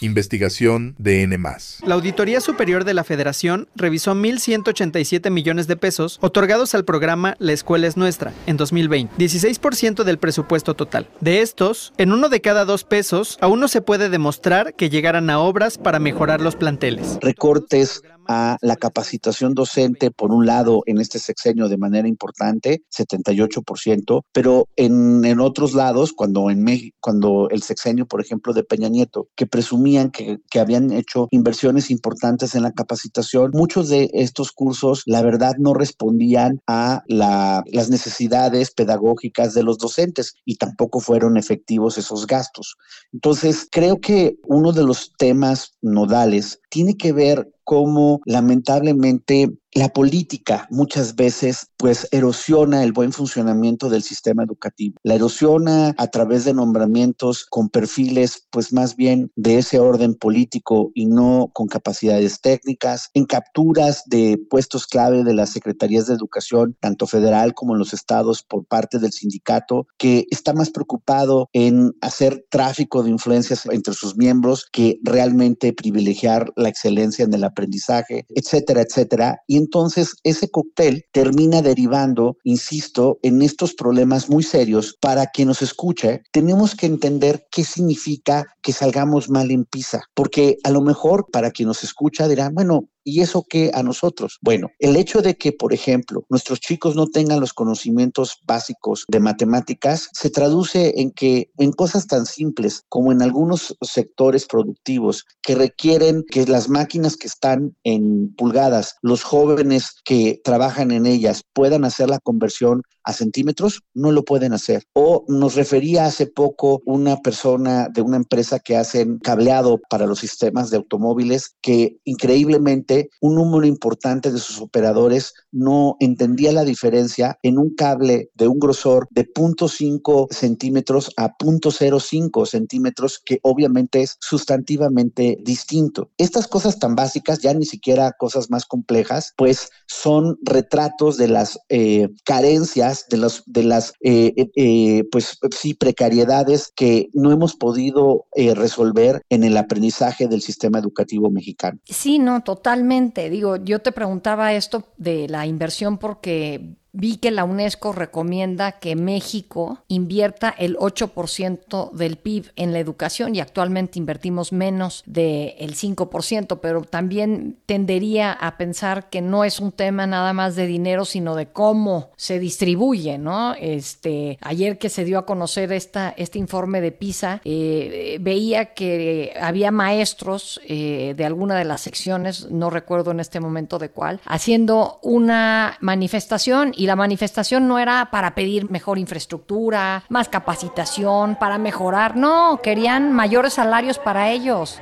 Investigación 0.02 0.94
de 0.98 1.22
N. 1.22 1.38
La 1.84 1.94
Auditoría 1.94 2.40
Superior 2.40 2.84
de 2.84 2.94
la 2.94 3.04
Federación 3.04 3.68
revisó 3.74 4.14
1.187 4.14 5.30
millones 5.30 5.66
de 5.66 5.76
pesos 5.76 6.18
otorgados 6.20 6.74
al 6.74 6.84
programa 6.84 7.36
La 7.38 7.52
Escuela 7.52 7.86
es 7.86 7.96
Nuestra 7.96 8.32
en 8.46 8.56
2020, 8.56 9.14
16% 9.16 10.04
del 10.04 10.18
presupuesto 10.18 10.74
total. 10.74 11.08
De 11.20 11.40
estos, 11.40 11.92
en 11.98 12.12
uno 12.12 12.28
de 12.28 12.40
cada 12.40 12.64
dos 12.64 12.84
pesos, 12.84 13.38
aún 13.40 13.60
no 13.60 13.68
se 13.68 13.80
puede 13.80 14.08
demostrar 14.08 14.74
que 14.74 14.90
llegaran 14.90 15.30
a 15.30 15.38
obras 15.38 15.78
para 15.78 15.98
mejorar 15.98 16.40
los 16.40 16.56
planteles. 16.56 17.18
Recortes 17.20 18.02
a 18.28 18.56
la 18.60 18.76
capacitación 18.76 19.54
docente, 19.54 20.10
por 20.10 20.32
un 20.32 20.46
lado, 20.46 20.82
en 20.86 21.00
este 21.00 21.18
sexenio 21.18 21.68
de 21.68 21.78
manera 21.78 22.08
importante, 22.08 22.82
78%, 22.96 24.22
pero 24.32 24.68
en, 24.76 25.24
en 25.24 25.40
otros 25.40 25.74
lados, 25.74 26.12
cuando, 26.12 26.50
en 26.50 26.62
México, 26.62 26.96
cuando 27.00 27.48
el 27.50 27.62
sexenio, 27.62 28.06
por 28.06 28.20
ejemplo, 28.20 28.52
de 28.52 28.64
Peña 28.64 28.88
Nieto, 28.88 29.28
que 29.36 29.46
presumían 29.46 30.10
que, 30.10 30.38
que 30.50 30.60
habían 30.60 30.92
hecho 30.92 31.28
inversiones 31.30 31.90
importantes 31.90 32.54
en 32.54 32.62
la 32.62 32.72
capacitación, 32.72 33.50
muchos 33.54 33.88
de 33.88 34.10
estos 34.12 34.52
cursos, 34.52 35.02
la 35.06 35.22
verdad, 35.22 35.54
no 35.58 35.74
respondían 35.74 36.60
a 36.66 37.02
la, 37.06 37.62
las 37.66 37.90
necesidades 37.90 38.70
pedagógicas 38.70 39.54
de 39.54 39.62
los 39.62 39.78
docentes 39.78 40.34
y 40.44 40.56
tampoco 40.56 41.00
fueron 41.00 41.36
efectivos 41.36 41.98
esos 41.98 42.26
gastos. 42.26 42.76
Entonces, 43.12 43.68
creo 43.70 44.00
que 44.00 44.36
uno 44.44 44.72
de 44.72 44.84
los 44.84 45.12
temas 45.16 45.74
nodales 45.80 46.61
tiene 46.72 46.96
que 46.96 47.12
ver 47.12 47.52
cómo 47.64 48.22
lamentablemente 48.24 49.52
la 49.74 49.88
política 49.88 50.66
muchas 50.70 51.14
veces 51.16 51.68
pues 51.76 52.06
erosiona 52.12 52.84
el 52.84 52.92
buen 52.92 53.12
funcionamiento 53.12 53.88
del 53.88 54.02
sistema 54.02 54.44
educativo. 54.44 54.96
La 55.02 55.14
erosiona 55.14 55.94
a 55.96 56.06
través 56.08 56.44
de 56.44 56.54
nombramientos 56.54 57.46
con 57.46 57.68
perfiles 57.70 58.46
pues 58.50 58.72
más 58.72 58.96
bien 58.96 59.32
de 59.34 59.58
ese 59.58 59.78
orden 59.78 60.14
político 60.14 60.90
y 60.94 61.06
no 61.06 61.50
con 61.52 61.66
capacidades 61.66 62.40
técnicas, 62.40 63.10
en 63.14 63.24
capturas 63.24 64.04
de 64.06 64.38
puestos 64.50 64.86
clave 64.86 65.24
de 65.24 65.34
las 65.34 65.50
secretarías 65.50 66.06
de 66.06 66.14
educación, 66.14 66.76
tanto 66.80 67.06
federal 67.06 67.54
como 67.54 67.72
en 67.72 67.78
los 67.78 67.94
estados 67.94 68.42
por 68.42 68.66
parte 68.66 68.98
del 68.98 69.12
sindicato, 69.12 69.86
que 69.96 70.26
está 70.30 70.52
más 70.52 70.70
preocupado 70.70 71.48
en 71.52 71.92
hacer 72.00 72.44
tráfico 72.50 73.02
de 73.02 73.10
influencias 73.10 73.66
entre 73.66 73.94
sus 73.94 74.16
miembros 74.16 74.66
que 74.70 74.98
realmente 75.02 75.72
privilegiar 75.72 76.52
la 76.56 76.68
excelencia 76.68 77.24
en 77.24 77.32
el 77.34 77.44
aprendizaje, 77.44 78.26
etcétera, 78.34 78.82
etcétera. 78.82 79.40
Y 79.46 79.61
entonces 79.62 80.14
ese 80.22 80.50
cóctel 80.50 81.04
termina 81.12 81.62
derivando, 81.62 82.36
insisto, 82.44 83.18
en 83.22 83.42
estos 83.42 83.74
problemas 83.74 84.28
muy 84.28 84.42
serios. 84.42 84.96
Para 85.00 85.26
quien 85.26 85.48
nos 85.48 85.62
escuche, 85.62 86.22
tenemos 86.32 86.74
que 86.74 86.86
entender 86.86 87.46
qué 87.50 87.64
significa 87.64 88.44
que 88.60 88.72
salgamos 88.72 89.30
mal 89.30 89.50
en 89.50 89.64
PISA, 89.64 90.02
porque 90.14 90.58
a 90.64 90.70
lo 90.70 90.80
mejor 90.80 91.26
para 91.32 91.50
quien 91.50 91.68
nos 91.68 91.84
escucha 91.84 92.28
dirán, 92.28 92.54
bueno, 92.54 92.88
¿Y 93.04 93.20
eso 93.20 93.44
qué 93.48 93.70
a 93.74 93.82
nosotros? 93.82 94.38
Bueno, 94.42 94.68
el 94.78 94.96
hecho 94.96 95.22
de 95.22 95.36
que, 95.36 95.52
por 95.52 95.72
ejemplo, 95.72 96.24
nuestros 96.28 96.60
chicos 96.60 96.96
no 96.96 97.06
tengan 97.06 97.40
los 97.40 97.52
conocimientos 97.52 98.38
básicos 98.46 99.04
de 99.08 99.20
matemáticas 99.20 100.08
se 100.12 100.30
traduce 100.30 101.00
en 101.00 101.10
que 101.10 101.50
en 101.58 101.72
cosas 101.72 102.06
tan 102.06 102.26
simples 102.26 102.84
como 102.88 103.12
en 103.12 103.22
algunos 103.22 103.76
sectores 103.80 104.46
productivos 104.46 105.24
que 105.42 105.54
requieren 105.54 106.24
que 106.30 106.46
las 106.46 106.68
máquinas 106.68 107.16
que 107.16 107.26
están 107.26 107.76
en 107.84 108.34
pulgadas, 108.34 108.96
los 109.02 109.22
jóvenes 109.22 109.96
que 110.04 110.40
trabajan 110.44 110.90
en 110.90 111.06
ellas 111.06 111.42
puedan 111.52 111.84
hacer 111.84 112.08
la 112.08 112.20
conversión 112.20 112.82
a 113.04 113.12
centímetros, 113.12 113.82
no 113.94 114.12
lo 114.12 114.24
pueden 114.24 114.52
hacer. 114.52 114.84
O 114.94 115.24
nos 115.28 115.54
refería 115.54 116.06
hace 116.06 116.26
poco 116.26 116.82
una 116.84 117.18
persona 117.18 117.88
de 117.88 118.02
una 118.02 118.16
empresa 118.16 118.58
que 118.58 118.76
hacen 118.76 119.18
cableado 119.18 119.80
para 119.88 120.06
los 120.06 120.20
sistemas 120.20 120.70
de 120.70 120.76
automóviles 120.76 121.56
que 121.60 121.98
increíblemente 122.04 123.10
un 123.20 123.34
número 123.34 123.66
importante 123.66 124.30
de 124.30 124.38
sus 124.38 124.60
operadores 124.60 125.34
no 125.50 125.96
entendía 126.00 126.52
la 126.52 126.64
diferencia 126.64 127.38
en 127.42 127.58
un 127.58 127.74
cable 127.74 128.30
de 128.34 128.48
un 128.48 128.58
grosor 128.58 129.08
de 129.10 129.26
0.5 129.26 130.32
centímetros 130.32 131.12
a 131.16 131.36
0.05 131.36 132.46
centímetros, 132.46 133.20
que 133.24 133.38
obviamente 133.42 134.02
es 134.02 134.16
sustantivamente 134.20 135.38
distinto. 135.42 136.10
Estas 136.18 136.46
cosas 136.46 136.78
tan 136.78 136.94
básicas, 136.94 137.40
ya 137.40 137.54
ni 137.54 137.64
siquiera 137.64 138.12
cosas 138.18 138.50
más 138.50 138.64
complejas, 138.64 139.32
pues 139.36 139.70
son 139.86 140.38
retratos 140.42 141.16
de 141.16 141.28
las 141.28 141.58
eh, 141.68 142.08
carencias 142.24 142.91
de, 143.08 143.16
los, 143.16 143.42
de 143.46 143.62
las, 143.64 143.94
eh, 144.00 144.32
eh, 144.36 144.50
eh, 144.56 145.04
pues 145.10 145.38
sí, 145.56 145.74
precariedades 145.74 146.72
que 146.74 147.08
no 147.12 147.30
hemos 147.32 147.54
podido 147.54 148.26
resolver 148.34 149.22
en 149.28 149.44
el 149.44 149.56
aprendizaje 149.56 150.28
del 150.28 150.42
sistema 150.42 150.78
educativo 150.78 151.30
mexicano. 151.30 151.78
Sí, 151.84 152.18
no, 152.18 152.42
totalmente. 152.42 153.30
Digo, 153.30 153.56
yo 153.56 153.80
te 153.80 153.92
preguntaba 153.92 154.52
esto 154.52 154.84
de 154.96 155.28
la 155.28 155.46
inversión 155.46 155.98
porque 155.98 156.76
vi 156.92 157.16
que 157.16 157.30
la 157.30 157.44
UNESCO 157.44 157.92
recomienda 157.92 158.72
que 158.72 158.96
México 158.96 159.78
invierta 159.88 160.50
el 160.50 160.76
8% 160.76 161.90
del 161.92 162.16
PIB 162.16 162.52
en 162.56 162.72
la 162.72 162.80
educación 162.80 163.34
y 163.34 163.40
actualmente 163.40 163.98
invertimos 163.98 164.52
menos 164.52 165.02
del 165.06 165.74
5%, 165.74 166.60
pero 166.60 166.82
también 166.82 167.56
tendería 167.64 168.32
a 168.32 168.58
pensar 168.58 169.08
que 169.08 169.22
no 169.22 169.44
es 169.44 169.58
un 169.58 169.72
tema 169.72 170.06
nada 170.06 170.34
más 170.34 170.54
de 170.54 170.66
dinero, 170.66 171.06
sino 171.06 171.34
de 171.34 171.46
cómo 171.46 172.10
se 172.16 172.38
distribuye, 172.38 173.16
¿no? 173.16 173.54
Este, 173.54 174.38
ayer 174.42 174.76
que 174.76 174.90
se 174.90 175.04
dio 175.04 175.18
a 175.18 175.26
conocer 175.26 175.72
esta, 175.72 176.14
este 176.16 176.38
informe 176.38 176.82
de 176.82 176.92
PISA, 176.92 177.40
eh, 177.44 178.18
veía 178.20 178.74
que 178.74 179.32
había 179.40 179.70
maestros 179.70 180.60
eh, 180.68 181.14
de 181.16 181.24
alguna 181.24 181.56
de 181.56 181.64
las 181.64 181.80
secciones, 181.80 182.50
no 182.50 182.68
recuerdo 182.68 183.12
en 183.12 183.20
este 183.20 183.40
momento 183.40 183.78
de 183.78 183.88
cuál, 183.88 184.20
haciendo 184.26 184.98
una 185.02 185.78
manifestación 185.80 186.74
y 186.82 186.86
la 186.86 186.96
manifestación 186.96 187.68
no 187.68 187.78
era 187.78 188.08
para 188.10 188.34
pedir 188.34 188.68
mejor 188.68 188.98
infraestructura, 188.98 190.02
más 190.08 190.28
capacitación, 190.28 191.36
para 191.36 191.56
mejorar, 191.56 192.16
no, 192.16 192.58
querían 192.60 193.12
mayores 193.12 193.52
salarios 193.52 194.00
para 194.00 194.30
ellos 194.30 194.80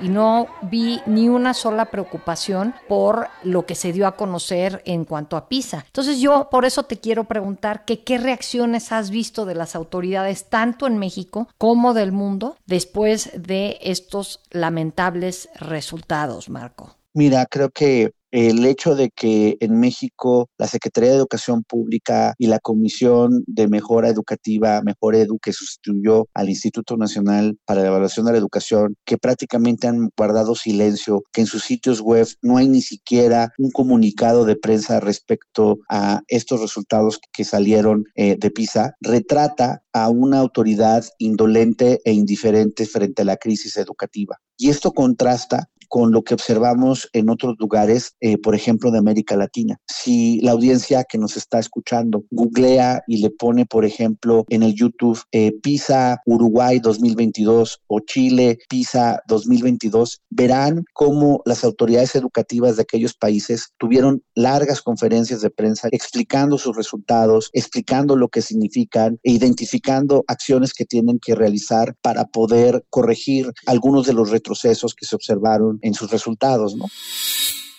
y 0.00 0.08
no 0.08 0.46
vi 0.62 1.02
ni 1.04 1.28
una 1.28 1.52
sola 1.52 1.86
preocupación 1.86 2.74
por 2.88 3.28
lo 3.42 3.66
que 3.66 3.74
se 3.74 3.92
dio 3.92 4.06
a 4.06 4.16
conocer 4.16 4.80
en 4.86 5.04
cuanto 5.04 5.36
a 5.36 5.48
PISA. 5.48 5.84
Entonces 5.86 6.20
yo 6.20 6.48
por 6.50 6.64
eso 6.64 6.84
te 6.84 6.98
quiero 6.98 7.24
preguntar 7.24 7.84
que 7.84 8.04
qué 8.04 8.16
reacciones 8.16 8.90
has 8.92 9.10
visto 9.10 9.44
de 9.44 9.54
las 9.54 9.74
autoridades 9.74 10.48
tanto 10.48 10.86
en 10.86 10.96
México 10.96 11.48
como 11.58 11.92
del 11.92 12.12
mundo 12.12 12.56
después 12.64 13.32
de 13.36 13.78
estos 13.82 14.40
lamentables 14.50 15.50
resultados, 15.56 16.48
Marco. 16.48 16.97
Mira, 17.14 17.46
creo 17.46 17.70
que 17.70 18.10
el 18.30 18.66
hecho 18.66 18.94
de 18.94 19.10
que 19.10 19.56
en 19.60 19.80
México 19.80 20.48
la 20.58 20.66
Secretaría 20.66 21.10
de 21.10 21.16
Educación 21.16 21.62
Pública 21.62 22.34
y 22.38 22.46
la 22.46 22.58
Comisión 22.58 23.42
de 23.46 23.68
Mejora 23.68 24.08
Educativa, 24.08 24.82
Mejor 24.82 25.14
Edu, 25.14 25.38
que 25.38 25.52
sustituyó 25.52 26.26
al 26.34 26.50
Instituto 26.50 26.96
Nacional 26.96 27.56
para 27.64 27.82
la 27.82 27.88
Evaluación 27.88 28.26
de 28.26 28.32
la 28.32 28.38
Educación, 28.38 28.96
que 29.06 29.16
prácticamente 29.16 29.88
han 29.88 30.10
guardado 30.16 30.54
silencio, 30.54 31.22
que 31.32 31.42
en 31.42 31.46
sus 31.46 31.64
sitios 31.64 32.00
web 32.00 32.26
no 32.42 32.58
hay 32.58 32.68
ni 32.68 32.82
siquiera 32.82 33.52
un 33.58 33.70
comunicado 33.70 34.44
de 34.44 34.56
prensa 34.56 35.00
respecto 35.00 35.78
a 35.88 36.20
estos 36.28 36.60
resultados 36.60 37.18
que 37.32 37.44
salieron 37.44 38.04
eh, 38.14 38.36
de 38.38 38.50
PISA, 38.50 38.94
retrata 39.00 39.82
a 39.92 40.10
una 40.10 40.38
autoridad 40.38 41.04
indolente 41.18 42.00
e 42.04 42.12
indiferente 42.12 42.84
frente 42.86 43.22
a 43.22 43.24
la 43.24 43.36
crisis 43.36 43.76
educativa. 43.76 44.36
Y 44.56 44.70
esto 44.70 44.92
contrasta 44.92 45.70
con 45.88 46.12
lo 46.12 46.22
que 46.22 46.34
observamos 46.34 47.08
en 47.12 47.30
otros 47.30 47.56
lugares, 47.58 48.14
eh, 48.20 48.38
por 48.38 48.54
ejemplo, 48.54 48.90
de 48.90 48.98
América 48.98 49.36
Latina. 49.36 49.78
Si 49.86 50.40
la 50.40 50.52
audiencia 50.52 51.04
que 51.04 51.18
nos 51.18 51.36
está 51.36 51.58
escuchando 51.58 52.24
googlea 52.30 53.02
y 53.06 53.18
le 53.18 53.30
pone, 53.30 53.66
por 53.66 53.84
ejemplo, 53.84 54.44
en 54.48 54.62
el 54.62 54.74
YouTube 54.74 55.20
eh, 55.32 55.52
PISA 55.62 56.20
Uruguay 56.26 56.78
2022 56.78 57.80
o 57.86 58.00
Chile 58.00 58.58
PISA 58.68 59.22
2022, 59.26 60.20
verán 60.30 60.84
cómo 60.92 61.42
las 61.44 61.64
autoridades 61.64 62.14
educativas 62.14 62.76
de 62.76 62.82
aquellos 62.82 63.14
países 63.14 63.72
tuvieron 63.78 64.22
largas 64.34 64.82
conferencias 64.82 65.40
de 65.40 65.50
prensa 65.50 65.88
explicando 65.92 66.58
sus 66.58 66.76
resultados, 66.76 67.50
explicando 67.52 68.16
lo 68.16 68.28
que 68.28 68.42
significan 68.42 69.18
e 69.22 69.32
identificando 69.32 70.24
acciones 70.28 70.72
que 70.72 70.84
tienen 70.84 71.18
que 71.18 71.34
realizar 71.34 71.94
para 72.02 72.24
poder 72.24 72.84
corregir 72.90 73.52
algunos 73.66 74.06
de 74.06 74.12
los 74.12 74.30
retrocesos 74.30 74.94
que 74.94 75.06
se 75.06 75.16
observaron 75.16 75.77
en 75.82 75.94
sus 75.94 76.10
resultados, 76.10 76.76
¿no? 76.76 76.86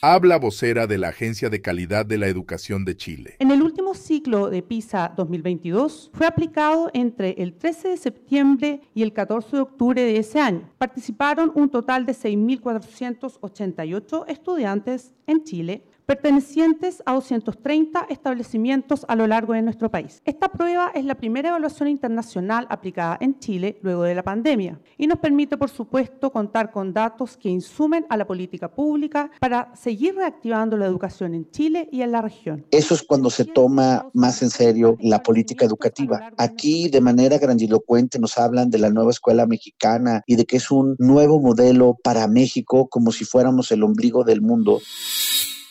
Habla 0.02 0.40
vocera 0.40 0.88
de 0.88 0.98
la 0.98 1.10
Agencia 1.10 1.50
de 1.50 1.62
Calidad 1.62 2.06
de 2.06 2.18
la 2.18 2.28
Educación 2.28 2.86
de 2.86 2.96
Chile. 2.96 3.36
En 3.40 3.52
el 3.52 3.62
último 3.62 3.94
ciclo 3.94 4.50
de 4.50 4.64
PISA 4.64 5.12
2022 5.18 6.12
fue 6.14 6.26
aplicado 6.26 6.90
entre 6.94 7.32
el 7.32 7.54
13 7.54 7.90
de 7.90 7.98
septiembre 7.98 8.80
y 8.96 9.04
el 9.04 9.12
14 9.12 9.58
de 9.58 9.62
octubre 9.62 10.02
de 10.02 10.16
ese 10.16 10.40
año. 10.40 10.70
Participaron 10.78 11.52
un 11.54 11.70
total 11.70 12.06
de 12.06 12.14
6.488 12.14 14.24
estudiantes 14.30 15.12
en 15.28 15.44
Chile 15.44 15.84
pertenecientes 16.10 17.04
a 17.06 17.14
230 17.14 18.08
establecimientos 18.10 19.06
a 19.08 19.16
lo 19.16 19.28
largo 19.28 19.54
de 19.54 19.62
nuestro 19.62 19.92
país. 19.92 20.24
Esta 20.26 20.50
prueba 20.50 20.92
es 20.96 21.06
la 21.06 21.14
primera 21.14 21.50
evaluación 21.50 21.88
internacional 21.88 22.66
aplicada 22.72 23.20
en 23.22 23.38
Chile 23.38 23.78
luego 23.84 24.02
de 24.02 24.16
la 24.16 24.24
pandemia 24.24 24.80
y 24.98 25.06
nos 25.06 25.20
permite, 25.20 25.56
por 25.56 25.70
supuesto, 25.70 26.32
contar 26.32 26.72
con 26.72 26.96
datos 26.96 27.38
que 27.38 27.50
insumen 27.50 28.08
a 28.10 28.18
la 28.18 28.26
política 28.26 28.74
pública 28.74 29.30
para 29.40 29.72
seguir 29.76 30.16
reactivando 30.16 30.78
la 30.78 30.88
educación 30.88 31.36
en 31.36 31.48
Chile 31.52 31.88
y 31.92 32.02
en 32.02 32.12
la 32.12 32.24
región. 32.24 32.66
Eso 32.72 32.96
es 32.96 33.04
cuando 33.04 33.30
se 33.30 33.46
toma 33.46 34.10
más 34.16 34.42
en 34.42 34.50
serio 34.50 34.98
la 35.02 35.22
política 35.22 35.64
educativa. 35.64 36.32
Aquí, 36.40 36.90
de 36.90 37.02
manera 37.02 37.38
grandilocuente, 37.38 38.18
nos 38.18 38.40
hablan 38.40 38.72
de 38.72 38.80
la 38.80 38.90
nueva 38.90 39.12
escuela 39.12 39.46
mexicana 39.46 40.24
y 40.26 40.38
de 40.38 40.46
que 40.46 40.58
es 40.58 40.72
un 40.72 40.96
nuevo 40.98 41.40
modelo 41.40 42.00
para 42.04 42.28
México, 42.28 42.90
como 42.90 43.12
si 43.12 43.26
fuéramos 43.26 43.72
el 43.72 43.84
ombligo 43.84 44.24
del 44.24 44.42
mundo 44.42 44.82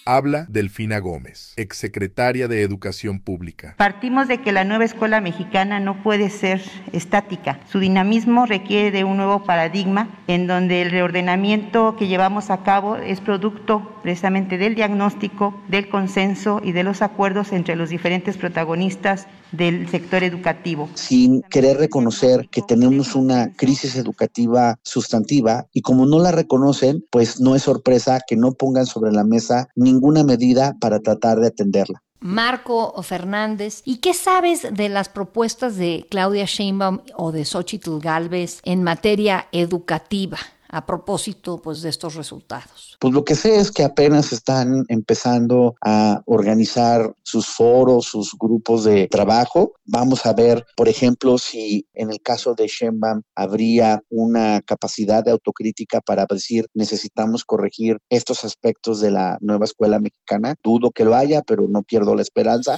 habla 0.09 0.47
Delfina 0.49 1.01
Gómez, 1.01 1.53
exsecretaria 1.57 2.49
de 2.49 2.63
Educación 2.63 3.21
Pública. 3.21 3.75
Partimos 3.77 4.27
de 4.27 4.41
que 4.41 4.53
la 4.53 4.65
nueva 4.65 4.87
escuela 4.87 5.21
mexicana 5.21 5.81
no 5.81 6.03
puede 6.03 6.31
ser 6.31 6.63
estática. 6.93 7.61
Su 7.71 7.79
dinamismo 7.79 8.47
requiere 8.47 8.91
de 8.91 9.05
un 9.05 9.19
nuevo 9.19 9.45
paradigma 9.45 10.09
en 10.27 10.47
donde 10.47 10.81
el 10.81 10.91
reordenamiento 10.91 11.95
que 11.99 12.07
llevamos 12.07 12.49
a 12.49 12.63
cabo 12.63 12.97
es 12.97 13.21
producto 13.21 14.01
precisamente 14.03 14.57
del 14.57 14.75
diagnóstico, 14.75 15.61
del 15.69 15.91
consenso 15.91 16.63
y 16.65 16.73
de 16.73 16.85
los 16.85 17.03
acuerdos 17.03 17.53
entre 17.53 17.77
los 17.77 17.91
diferentes 17.91 18.39
protagonistas 18.39 19.27
del 19.53 19.89
sector 19.89 20.25
educativo. 20.25 20.89
Sin 20.95 21.43
querer 21.43 21.79
reconocer 21.79 22.49
que 22.51 22.63
tenemos 22.63 23.15
una 23.15 23.53
crisis 23.55 23.97
educativa 23.97 24.79
sustantiva 24.83 25.67
y 25.73 25.83
como 25.83 26.07
no 26.07 26.19
la 26.19 26.33
reconocen, 26.33 27.05
pues 27.11 27.41
no 27.41 27.55
es 27.55 27.63
sorpresa 27.63 28.21
que 28.27 28.37
no 28.37 28.53
pongan 28.53 28.87
sobre 28.87 29.13
la 29.13 29.25
mesa 29.25 29.69
ninguna 29.75 30.25
medida 30.25 30.77
para 30.81 31.01
tratar 31.01 31.41
de 31.41 31.49
atenderla. 31.49 32.03
Marco 32.21 33.01
Fernández, 33.03 33.83
¿y 33.85 33.99
qué 33.99 34.13
sabes 34.13 34.67
de 34.73 34.89
las 34.89 35.09
propuestas 35.09 35.77
de 35.77 36.05
Claudia 36.11 36.47
Sheinbaum 36.47 37.01
o 37.17 37.31
de 37.31 37.45
Xochitl 37.45 38.01
Galvez 38.01 38.61
en 38.65 38.83
materia 38.83 39.47
educativa? 39.53 40.39
A 40.69 40.87
propósito 40.87 41.61
pues 41.63 41.83
de 41.83 41.89
estos 41.89 42.15
resultados? 42.15 42.97
Pues 43.01 43.15
lo 43.15 43.25
que 43.25 43.35
sé 43.35 43.57
es 43.59 43.71
que 43.71 43.85
apenas 43.85 44.33
están 44.33 44.85
empezando 44.89 45.77
a 45.85 46.23
organizar 46.27 47.15
sus 47.23 47.47
foros, 47.47 48.07
sus 48.07 48.33
grupos 48.39 48.85
de 48.85 49.09
trabajo. 49.09 49.73
Vamos 49.85 50.27
a 50.27 50.33
ver, 50.33 50.67
por 50.77 50.89
ejemplo, 50.89 51.39
si 51.39 51.87
en 51.95 52.11
el 52.11 52.21
caso 52.21 52.55
de 52.55 52.67
Sheinbaum 52.67 53.23
habría 53.35 54.03
una 54.11 54.61
capacidad 54.63 55.25
de 55.25 55.31
autocrítica 55.31 56.01
para 56.01 56.27
decir 56.29 56.67
necesitamos 56.75 57.45
corregir 57.45 57.99
estos 58.11 58.45
aspectos 58.45 59.01
de 59.01 59.11
la 59.11 59.39
nueva 59.41 59.65
escuela 59.65 59.99
mexicana. 59.99 60.55
Dudo 60.63 60.91
que 60.91 61.05
lo 61.05 61.15
haya, 61.15 61.43
pero 61.43 61.67
no 61.69 61.83
pierdo 61.83 62.15
la 62.15 62.23
esperanza. 62.23 62.77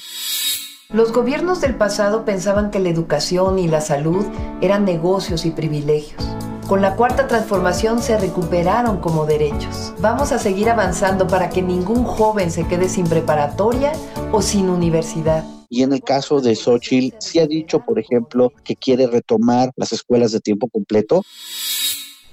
Los 0.93 1.13
gobiernos 1.13 1.61
del 1.61 1.77
pasado 1.77 2.25
pensaban 2.25 2.73
que 2.73 2.81
la 2.81 2.89
educación 2.89 3.61
y 3.61 3.69
la 3.69 3.81
salud 3.81 4.27
eran 4.61 4.85
negocios 4.85 5.47
y 5.47 5.53
privilegios. 5.53 6.25
Con 6.71 6.83
la 6.83 6.95
cuarta 6.95 7.27
transformación 7.27 8.01
se 8.01 8.17
recuperaron 8.17 9.01
como 9.01 9.27
derechos. 9.27 9.93
Vamos 9.99 10.31
a 10.31 10.39
seguir 10.39 10.71
avanzando 10.71 11.27
para 11.27 11.51
que 11.51 11.63
ningún 11.63 12.05
joven 12.05 12.53
se 12.53 12.65
quede 12.69 12.89
sin 12.89 13.09
preparatoria 13.09 13.91
o 14.31 14.41
sin 14.41 14.69
universidad. 14.69 15.43
Y 15.69 15.83
en 15.83 15.93
el 15.93 16.01
caso 16.01 16.41
de 16.41 16.55
Xochitl, 16.55 17.17
sí 17.19 17.41
ha 17.41 17.49
dicho, 17.49 17.81
por 17.85 17.99
ejemplo, 17.99 18.53
que 18.63 18.77
quiere 18.77 19.09
retomar 19.09 19.73
las 19.75 19.91
escuelas 19.91 20.31
de 20.31 20.39
tiempo 20.39 20.69
completo. 20.69 21.25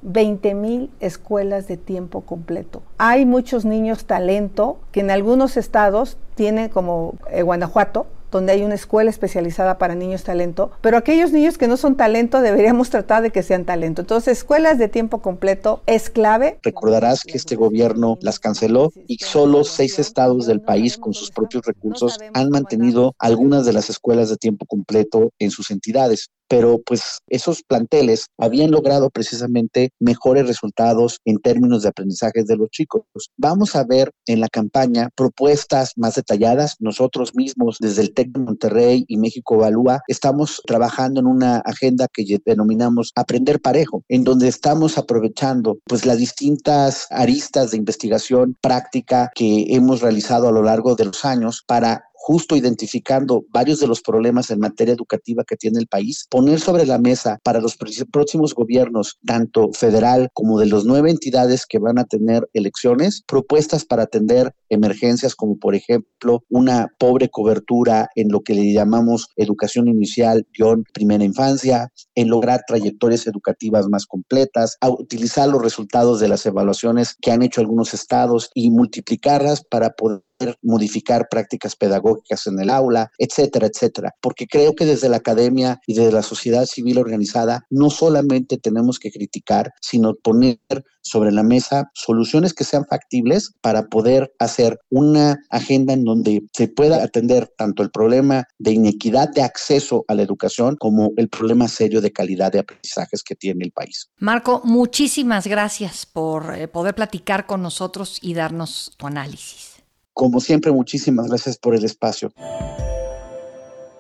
20 0.04 0.54
mil 0.54 0.92
escuelas 1.00 1.68
de 1.68 1.78
tiempo 1.78 2.22
completo. 2.22 2.84
Hay 3.00 3.26
muchos 3.26 3.66
niños 3.66 4.06
talento 4.06 4.78
que 4.92 5.00
en 5.00 5.10
algunos 5.10 5.58
estados 5.58 6.20
tienen 6.36 6.70
como 6.70 7.16
eh, 7.32 7.42
Guanajuato, 7.42 8.06
donde 8.32 8.54
hay 8.54 8.64
una 8.64 8.76
escuela 8.76 9.10
especializada 9.10 9.78
para 9.78 9.96
niños 9.96 10.24
talento, 10.24 10.72
pero 10.82 10.98
aquellos 10.98 11.32
niños 11.32 11.58
que 11.58 11.68
no 11.68 11.78
son 11.78 11.96
talento 11.96 12.42
deberíamos 12.42 12.90
tratar 12.90 13.22
de 13.22 13.32
que 13.32 13.44
sean 13.44 13.66
talento. 13.66 14.02
Entonces, 14.02 14.38
escuelas 14.38 14.78
de 14.78 14.88
tiempo 14.88 15.22
completo 15.22 15.82
es 15.86 16.10
clave. 16.10 16.60
Recordarás 16.64 17.24
que 17.24 17.38
este 17.38 17.56
gobierno 17.56 18.18
las 18.22 18.40
canceló 18.40 18.92
y 19.08 19.18
solo 19.18 19.64
seis 19.64 20.00
estados 20.00 20.46
del 20.46 20.62
país 20.62 20.98
con 20.98 21.14
sus 21.14 21.32
propios 21.32 21.66
recursos 21.66 22.18
han 22.34 22.50
mantenido 22.50 23.16
algunas 23.20 23.66
de 23.66 23.74
las 23.74 23.90
escuelas 23.90 24.30
de 24.30 24.38
tiempo 24.38 24.66
completo 24.66 25.32
en 25.40 25.52
sus 25.52 25.72
entidades 25.72 26.30
pero 26.48 26.80
pues 26.86 27.20
esos 27.28 27.64
planteles 27.64 28.28
habían 28.38 28.72
logrado 28.72 29.10
precisamente 29.10 29.92
mejores 30.00 30.48
resultados 30.48 31.20
en 31.26 31.38
términos 31.38 31.84
de 31.84 31.90
aprendizaje 31.90 32.44
de 32.44 32.56
los 32.56 32.70
chicos. 32.70 33.04
Vamos 33.38 33.76
a 33.76 33.84
ver 33.84 34.12
en 34.26 34.42
la 34.42 34.50
campaña 34.50 35.10
propuestas 35.16 35.94
más 35.96 36.16
detalladas. 36.16 36.76
Nosotros 36.80 37.36
mismos 37.36 37.78
desde 37.80 38.02
el 38.02 38.14
TEC 38.14 38.32
de 38.32 38.40
Monterrey 38.40 39.06
y 39.08 39.18
México 39.18 39.56
Evalúa 39.56 40.02
estamos 40.08 40.62
trabajando 40.66 41.20
en 41.20 41.28
una 41.28 41.58
agenda 41.60 42.08
que 42.12 42.40
denominamos 42.46 43.12
Aprender 43.16 43.60
Parejo, 43.62 44.04
en 44.10 44.24
donde 44.24 44.48
estamos 44.48 44.98
aprovechando 44.98 45.80
pues 45.86 46.06
las 46.06 46.18
distintas 46.18 47.08
aristas 47.10 47.72
de 47.72 47.78
investigación 47.78 48.56
práctica 48.62 49.32
que 49.34 49.66
hemos 49.70 50.02
realizado 50.02 50.48
a 50.48 50.52
lo 50.52 50.64
largo 50.64 50.96
de 50.96 51.06
los 51.06 51.26
años 51.26 51.64
para 51.66 52.06
justo 52.28 52.58
identificando 52.58 53.46
varios 53.54 53.80
de 53.80 53.88
los 53.88 54.02
problemas 54.02 54.52
en 54.52 54.60
materia 54.60 54.94
educativa 54.94 55.46
que 55.46 55.56
tiene 55.56 55.80
el 55.80 55.88
país, 55.88 56.28
poner 56.30 56.60
sobre 56.60 56.86
la 56.86 56.98
mesa 56.98 57.40
para 57.42 57.62
los 57.62 57.78
próximos 58.12 58.54
gobiernos, 58.54 59.18
tanto 59.26 59.72
federal 59.72 60.30
como 60.34 60.60
de 60.60 60.66
las 60.66 60.84
nueve 60.84 61.10
entidades 61.10 61.66
que 61.66 61.80
van 61.80 61.98
a 61.98 62.04
tener 62.04 62.46
elecciones, 62.52 63.24
propuestas 63.26 63.86
para 63.86 64.04
atender 64.04 64.52
emergencias 64.68 65.36
como 65.36 65.58
por 65.58 65.74
ejemplo 65.74 66.44
una 66.50 66.90
pobre 67.00 67.30
cobertura 67.30 68.10
en 68.16 68.28
lo 68.28 68.42
que 68.42 68.56
le 68.56 68.74
llamamos 68.74 69.30
educación 69.38 69.88
inicial, 69.88 70.46
guion, 70.54 70.84
primera 70.94 71.24
infancia, 71.24 71.94
en 72.14 72.28
lograr 72.28 72.60
trayectorias 72.68 73.26
educativas 73.26 73.88
más 73.88 74.06
completas, 74.06 74.76
a 74.82 74.90
utilizar 74.90 75.48
los 75.48 75.62
resultados 75.62 76.20
de 76.20 76.28
las 76.28 76.46
evaluaciones 76.46 77.16
que 77.22 77.32
han 77.32 77.42
hecho 77.42 77.62
algunos 77.62 77.94
estados 77.94 78.52
y 78.54 78.70
multiplicarlas 78.70 79.64
para 79.64 79.92
poder 79.92 80.24
modificar 80.62 81.28
prácticas 81.30 81.76
pedagógicas 81.76 82.48
en 82.48 82.60
el 82.60 82.70
aula, 82.70 83.12
etcétera, 83.18 83.68
etcétera. 83.68 84.16
Porque 84.22 84.48
creo 84.48 84.76
que 84.76 84.86
desde 84.86 85.10
la 85.10 85.18
academia 85.18 85.80
y 85.88 85.94
desde 85.94 86.12
la 86.12 86.24
sociedad 86.24 86.66
civil 86.66 86.98
organizada 86.98 87.66
no 87.70 87.90
solamente 87.90 88.58
tenemos 88.58 89.00
que 89.00 89.12
criticar, 89.12 89.72
sino 89.82 90.16
poner 90.16 90.60
sobre 91.02 91.32
la 91.32 91.44
mesa 91.44 91.90
soluciones 91.94 92.54
que 92.54 92.64
sean 92.64 92.86
factibles 92.86 93.54
para 93.62 93.88
poder 93.88 94.34
hacer 94.40 94.80
una 94.90 95.38
agenda 95.50 95.94
en 95.94 96.04
donde 96.04 96.44
se 96.54 96.68
pueda 96.68 97.04
atender 97.04 97.52
tanto 97.58 97.82
el 97.84 97.92
problema 97.92 98.46
de 98.60 98.72
inequidad 98.72 99.30
de 99.30 99.42
acceso 99.42 100.04
a 100.08 100.16
la 100.16 100.24
educación 100.24 100.76
como 100.76 101.12
el 101.18 101.30
problema 101.30 101.68
serio 101.68 102.02
de 102.02 102.12
calidad 102.12 102.52
de 102.52 102.60
aprendizajes 102.60 103.24
que 103.24 103.36
tiene 103.36 103.66
el 103.66 103.72
país. 103.72 104.10
Marco, 104.20 104.62
muchísimas 104.64 105.48
gracias 105.48 106.06
por 106.06 106.54
eh, 106.56 106.68
poder 106.68 106.96
platicar 106.96 107.46
con 107.46 107.62
nosotros 107.62 108.20
y 108.22 108.34
darnos 108.34 108.92
tu 108.98 109.08
análisis. 109.08 109.77
Como 110.18 110.40
siempre, 110.40 110.72
muchísimas 110.72 111.28
gracias 111.28 111.60
por 111.60 111.76
el 111.76 111.86
espacio. 111.86 112.34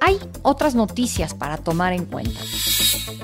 Hay 0.00 0.18
otras 0.42 0.74
noticias 0.74 1.34
para 1.34 1.56
tomar 1.56 1.92
en 1.92 2.06
cuenta. 2.06 2.40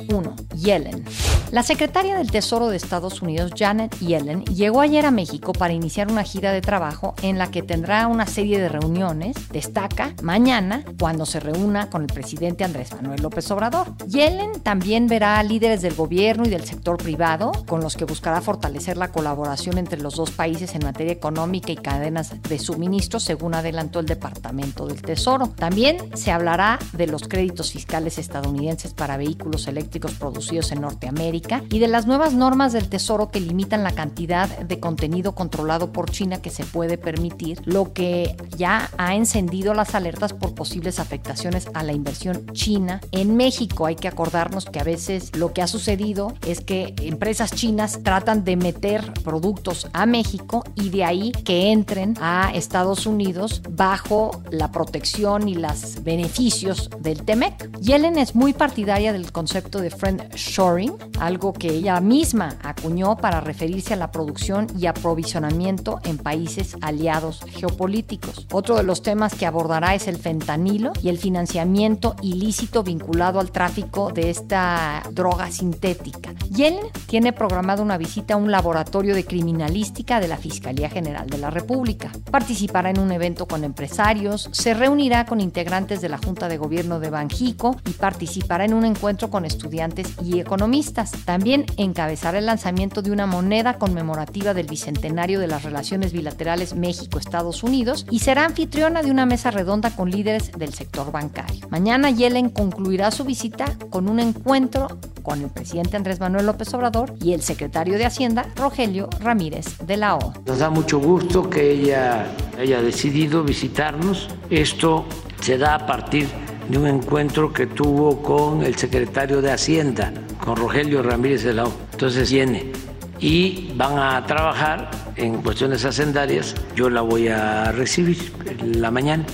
1. 0.08 0.36
Yellen. 0.56 1.04
La 1.50 1.62
secretaria 1.62 2.16
del 2.16 2.30
Tesoro 2.30 2.68
de 2.68 2.78
Estados 2.78 3.20
Unidos, 3.20 3.52
Janet 3.54 3.98
Yellen, 3.98 4.42
llegó 4.46 4.80
ayer 4.80 5.04
a 5.04 5.10
México 5.10 5.52
para 5.52 5.74
iniciar 5.74 6.10
una 6.10 6.22
gira 6.22 6.50
de 6.50 6.62
trabajo 6.62 7.14
en 7.22 7.36
la 7.36 7.50
que 7.50 7.62
tendrá 7.62 8.06
una 8.06 8.26
serie 8.26 8.58
de 8.58 8.70
reuniones. 8.70 9.36
Destaca 9.50 10.14
mañana 10.22 10.82
cuando 10.98 11.26
se 11.26 11.40
reúna 11.40 11.90
con 11.90 12.02
el 12.02 12.08
presidente 12.08 12.64
Andrés 12.64 12.94
Manuel 12.94 13.20
López 13.20 13.50
Obrador. 13.50 13.94
Yellen 14.06 14.62
también 14.62 15.08
verá 15.08 15.38
a 15.38 15.42
líderes 15.42 15.82
del 15.82 15.94
gobierno 15.94 16.44
y 16.46 16.50
del 16.50 16.64
sector 16.64 16.96
privado, 16.96 17.52
con 17.66 17.80
los 17.80 17.96
que 17.96 18.06
buscará 18.06 18.40
fortalecer 18.40 18.96
la 18.96 19.12
colaboración 19.12 19.76
entre 19.76 20.00
los 20.00 20.16
dos 20.16 20.30
países 20.30 20.74
en 20.74 20.84
materia 20.84 21.12
económica 21.12 21.70
y 21.70 21.76
cadenas 21.76 22.40
de 22.40 22.58
suministro, 22.58 23.20
según 23.20 23.54
adelantó 23.54 24.00
el 24.00 24.06
Departamento 24.06 24.86
del 24.86 25.02
Tesoro. 25.02 25.48
También 25.48 25.98
se 26.16 26.32
hablará 26.32 26.61
de 26.92 27.06
los 27.06 27.26
créditos 27.26 27.72
fiscales 27.72 28.18
estadounidenses 28.18 28.94
para 28.94 29.16
vehículos 29.16 29.66
eléctricos 29.66 30.12
producidos 30.12 30.70
en 30.70 30.82
Norteamérica 30.82 31.62
y 31.70 31.80
de 31.80 31.88
las 31.88 32.06
nuevas 32.06 32.34
normas 32.34 32.72
del 32.72 32.88
Tesoro 32.88 33.30
que 33.30 33.40
limitan 33.40 33.82
la 33.82 33.92
cantidad 33.92 34.48
de 34.48 34.78
contenido 34.78 35.34
controlado 35.34 35.92
por 35.92 36.10
China 36.10 36.40
que 36.40 36.50
se 36.50 36.64
puede 36.64 36.98
permitir, 36.98 37.60
lo 37.64 37.92
que 37.92 38.36
ya 38.56 38.90
ha 38.96 39.16
encendido 39.16 39.74
las 39.74 39.94
alertas 39.96 40.32
por 40.32 40.54
posibles 40.54 41.00
afectaciones 41.00 41.68
a 41.74 41.82
la 41.82 41.92
inversión 41.92 42.46
china 42.52 43.00
en 43.10 43.36
México. 43.36 43.86
Hay 43.86 43.96
que 43.96 44.08
acordarnos 44.08 44.66
que 44.66 44.78
a 44.78 44.84
veces 44.84 45.34
lo 45.36 45.52
que 45.52 45.62
ha 45.62 45.66
sucedido 45.66 46.32
es 46.46 46.60
que 46.60 46.94
empresas 47.02 47.52
chinas 47.52 48.00
tratan 48.04 48.44
de 48.44 48.56
meter 48.56 49.12
productos 49.24 49.88
a 49.92 50.06
México 50.06 50.62
y 50.76 50.90
de 50.90 51.04
ahí 51.04 51.32
que 51.32 51.72
entren 51.72 52.14
a 52.20 52.52
Estados 52.54 53.06
Unidos 53.06 53.62
bajo 53.68 54.42
la 54.50 54.70
protección 54.70 55.48
y 55.48 55.56
los 55.56 56.04
beneficios 56.04 56.51
del 57.00 57.24
TEMEC. 57.24 57.78
Yellen 57.80 58.18
es 58.18 58.34
muy 58.34 58.52
partidaria 58.52 59.12
del 59.14 59.32
concepto 59.32 59.80
de 59.80 59.90
friend 59.90 60.34
shoring, 60.34 60.92
algo 61.18 61.54
que 61.54 61.68
ella 61.68 61.98
misma 62.00 62.58
acuñó 62.62 63.16
para 63.16 63.40
referirse 63.40 63.94
a 63.94 63.96
la 63.96 64.10
producción 64.10 64.66
y 64.78 64.86
aprovisionamiento 64.86 65.98
en 66.04 66.18
países 66.18 66.76
aliados 66.82 67.40
geopolíticos. 67.48 68.46
Otro 68.52 68.76
de 68.76 68.82
los 68.82 69.02
temas 69.02 69.34
que 69.34 69.46
abordará 69.46 69.94
es 69.94 70.08
el 70.08 70.18
fentanilo 70.18 70.92
y 71.02 71.08
el 71.08 71.16
financiamiento 71.16 72.16
ilícito 72.20 72.82
vinculado 72.82 73.40
al 73.40 73.50
tráfico 73.50 74.12
de 74.12 74.28
esta 74.28 75.02
droga 75.10 75.50
sintética. 75.50 76.34
Yellen 76.50 76.86
tiene 77.06 77.32
programada 77.32 77.82
una 77.82 77.96
visita 77.96 78.34
a 78.34 78.36
un 78.36 78.50
laboratorio 78.50 79.14
de 79.14 79.24
criminalística 79.24 80.20
de 80.20 80.28
la 80.28 80.36
Fiscalía 80.36 80.90
General 80.90 81.26
de 81.26 81.38
la 81.38 81.48
República. 81.48 82.12
Participará 82.30 82.90
en 82.90 82.98
un 82.98 83.10
evento 83.10 83.46
con 83.46 83.64
empresarios, 83.64 84.50
se 84.52 84.74
reunirá 84.74 85.24
con 85.24 85.40
integrantes 85.40 86.02
de 86.02 86.10
la 86.10 86.18
Junta 86.18 86.41
de 86.48 86.58
Gobierno 86.58 87.00
de 87.00 87.10
Banjico 87.10 87.76
y 87.86 87.92
participará 87.92 88.64
en 88.64 88.74
un 88.74 88.84
encuentro 88.84 89.30
con 89.30 89.44
estudiantes 89.44 90.14
y 90.22 90.40
economistas. 90.40 91.12
También 91.24 91.66
encabezará 91.76 92.38
el 92.38 92.46
lanzamiento 92.46 93.02
de 93.02 93.10
una 93.10 93.26
moneda 93.26 93.78
conmemorativa 93.78 94.54
del 94.54 94.66
bicentenario 94.66 95.40
de 95.40 95.48
las 95.48 95.62
relaciones 95.62 96.12
bilaterales 96.12 96.74
México-Estados 96.74 97.62
Unidos 97.62 98.06
y 98.10 98.20
será 98.20 98.44
anfitriona 98.44 99.02
de 99.02 99.10
una 99.10 99.26
mesa 99.26 99.50
redonda 99.50 99.94
con 99.94 100.10
líderes 100.10 100.52
del 100.52 100.74
sector 100.74 101.12
bancario. 101.12 101.66
Mañana 101.70 102.10
Yellen 102.10 102.50
concluirá 102.50 103.10
su 103.10 103.24
visita 103.24 103.64
con 103.90 104.08
un 104.08 104.20
encuentro 104.20 104.88
con 105.22 105.40
el 105.40 105.50
presidente 105.50 105.96
Andrés 105.96 106.20
Manuel 106.20 106.46
López 106.46 106.72
Obrador 106.74 107.14
y 107.22 107.32
el 107.32 107.42
secretario 107.42 107.96
de 107.96 108.04
Hacienda, 108.04 108.46
Rogelio 108.56 109.08
Ramírez 109.20 109.78
de 109.78 109.96
la 109.96 110.16
O. 110.16 110.32
Nos 110.46 110.58
da 110.58 110.70
mucho 110.70 110.98
gusto 110.98 111.48
que 111.48 111.70
ella 111.70 112.26
haya 112.58 112.82
decidido 112.82 113.44
visitarnos. 113.44 114.28
Esto 114.50 115.04
se 115.42 115.58
da 115.58 115.74
a 115.74 115.86
partir 115.86 116.28
de 116.68 116.78
un 116.78 116.86
encuentro 116.86 117.52
que 117.52 117.66
tuvo 117.66 118.22
con 118.22 118.62
el 118.62 118.76
secretario 118.76 119.42
de 119.42 119.50
Hacienda, 119.50 120.12
con 120.38 120.56
Rogelio 120.56 121.02
Ramírez 121.02 121.42
de 121.42 121.52
la. 121.52 121.68
Entonces 121.92 122.30
viene 122.30 122.72
y 123.18 123.72
van 123.74 123.98
a 123.98 124.24
trabajar 124.26 124.90
en 125.16 125.42
cuestiones 125.42 125.84
hacendarias. 125.84 126.54
Yo 126.76 126.88
la 126.88 127.00
voy 127.00 127.28
a 127.28 127.72
recibir 127.72 128.32
en 128.46 128.80
la 128.80 128.90
mañana. 128.90 129.24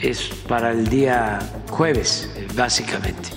Es 0.00 0.30
para 0.48 0.72
el 0.72 0.88
día 0.88 1.38
jueves, 1.70 2.30
básicamente. 2.54 3.30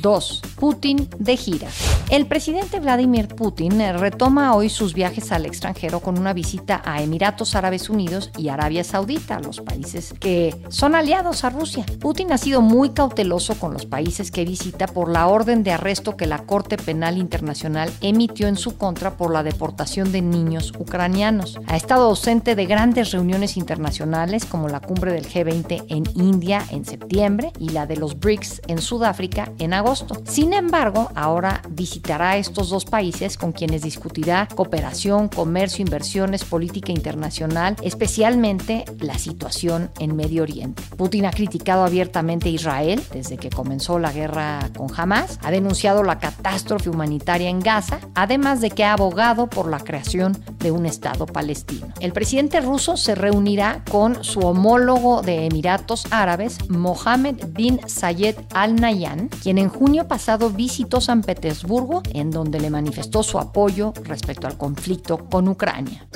2. 0.00 0.51
Putin 0.62 1.08
de 1.18 1.36
gira. 1.36 1.66
El 2.08 2.26
presidente 2.26 2.78
Vladimir 2.78 3.26
Putin 3.26 3.80
retoma 3.98 4.54
hoy 4.54 4.68
sus 4.68 4.94
viajes 4.94 5.32
al 5.32 5.44
extranjero 5.44 5.98
con 5.98 6.16
una 6.16 6.32
visita 6.34 6.80
a 6.84 7.02
Emiratos 7.02 7.56
Árabes 7.56 7.90
Unidos 7.90 8.30
y 8.38 8.48
Arabia 8.48 8.84
Saudita, 8.84 9.40
los 9.40 9.60
países 9.60 10.14
que 10.20 10.54
son 10.68 10.94
aliados 10.94 11.42
a 11.42 11.50
Rusia. 11.50 11.84
Putin 11.98 12.30
ha 12.30 12.38
sido 12.38 12.60
muy 12.60 12.90
cauteloso 12.90 13.58
con 13.58 13.72
los 13.72 13.86
países 13.86 14.30
que 14.30 14.44
visita 14.44 14.86
por 14.86 15.10
la 15.10 15.26
orden 15.26 15.64
de 15.64 15.72
arresto 15.72 16.16
que 16.16 16.26
la 16.26 16.44
Corte 16.44 16.76
Penal 16.76 17.18
Internacional 17.18 17.90
emitió 18.00 18.46
en 18.46 18.56
su 18.56 18.76
contra 18.76 19.16
por 19.16 19.32
la 19.32 19.42
deportación 19.42 20.12
de 20.12 20.22
niños 20.22 20.72
ucranianos. 20.78 21.58
Ha 21.66 21.76
estado 21.76 22.04
ausente 22.04 22.54
de 22.54 22.66
grandes 22.66 23.10
reuniones 23.10 23.56
internacionales 23.56 24.44
como 24.44 24.68
la 24.68 24.78
cumbre 24.78 25.12
del 25.12 25.26
G20 25.26 25.86
en 25.88 26.04
India 26.14 26.64
en 26.70 26.84
septiembre 26.84 27.52
y 27.58 27.70
la 27.70 27.86
de 27.86 27.96
los 27.96 28.20
BRICS 28.20 28.62
en 28.68 28.80
Sudáfrica 28.80 29.50
en 29.58 29.74
agosto. 29.74 30.22
Sin 30.24 30.51
embargo, 30.54 31.10
ahora 31.14 31.62
visitará 31.68 32.36
estos 32.36 32.70
dos 32.70 32.84
países 32.84 33.36
con 33.36 33.52
quienes 33.52 33.82
discutirá 33.82 34.48
cooperación, 34.54 35.28
comercio, 35.28 35.82
inversiones, 35.82 36.44
política 36.44 36.92
internacional, 36.92 37.76
especialmente 37.82 38.84
la 38.98 39.18
situación 39.18 39.90
en 39.98 40.16
Medio 40.16 40.42
Oriente. 40.42 40.82
Putin 40.96 41.26
ha 41.26 41.30
criticado 41.30 41.84
abiertamente 41.84 42.48
a 42.48 42.52
Israel 42.52 43.02
desde 43.12 43.36
que 43.36 43.50
comenzó 43.50 43.98
la 43.98 44.12
guerra 44.12 44.70
con 44.76 44.88
Hamas, 44.96 45.38
ha 45.42 45.50
denunciado 45.50 46.02
la 46.02 46.18
catástrofe 46.18 46.90
humanitaria 46.90 47.48
en 47.48 47.60
Gaza, 47.60 48.00
además 48.14 48.60
de 48.60 48.70
que 48.70 48.84
ha 48.84 48.92
abogado 48.94 49.48
por 49.48 49.68
la 49.68 49.80
creación 49.80 50.36
de 50.58 50.70
un 50.70 50.86
Estado 50.86 51.26
palestino. 51.26 51.88
El 52.00 52.12
presidente 52.12 52.60
ruso 52.60 52.96
se 52.96 53.14
reunirá 53.14 53.82
con 53.90 54.22
su 54.24 54.40
homólogo 54.40 55.22
de 55.22 55.46
Emiratos 55.46 56.06
Árabes, 56.10 56.58
Mohammed 56.68 57.36
bin 57.48 57.80
Zayed 57.88 58.36
Al 58.54 58.76
Nahyan, 58.76 59.28
quien 59.42 59.58
en 59.58 59.68
junio 59.68 60.08
pasado 60.08 60.41
visitó 60.50 61.00
San 61.00 61.22
Petersburgo, 61.22 62.02
en 62.12 62.30
donde 62.30 62.60
le 62.60 62.70
manifestó 62.70 63.22
su 63.22 63.38
apoyo 63.38 63.92
respecto 64.04 64.46
al 64.46 64.56
conflicto 64.56 65.18
con 65.18 65.48
Ucrania. 65.48 66.06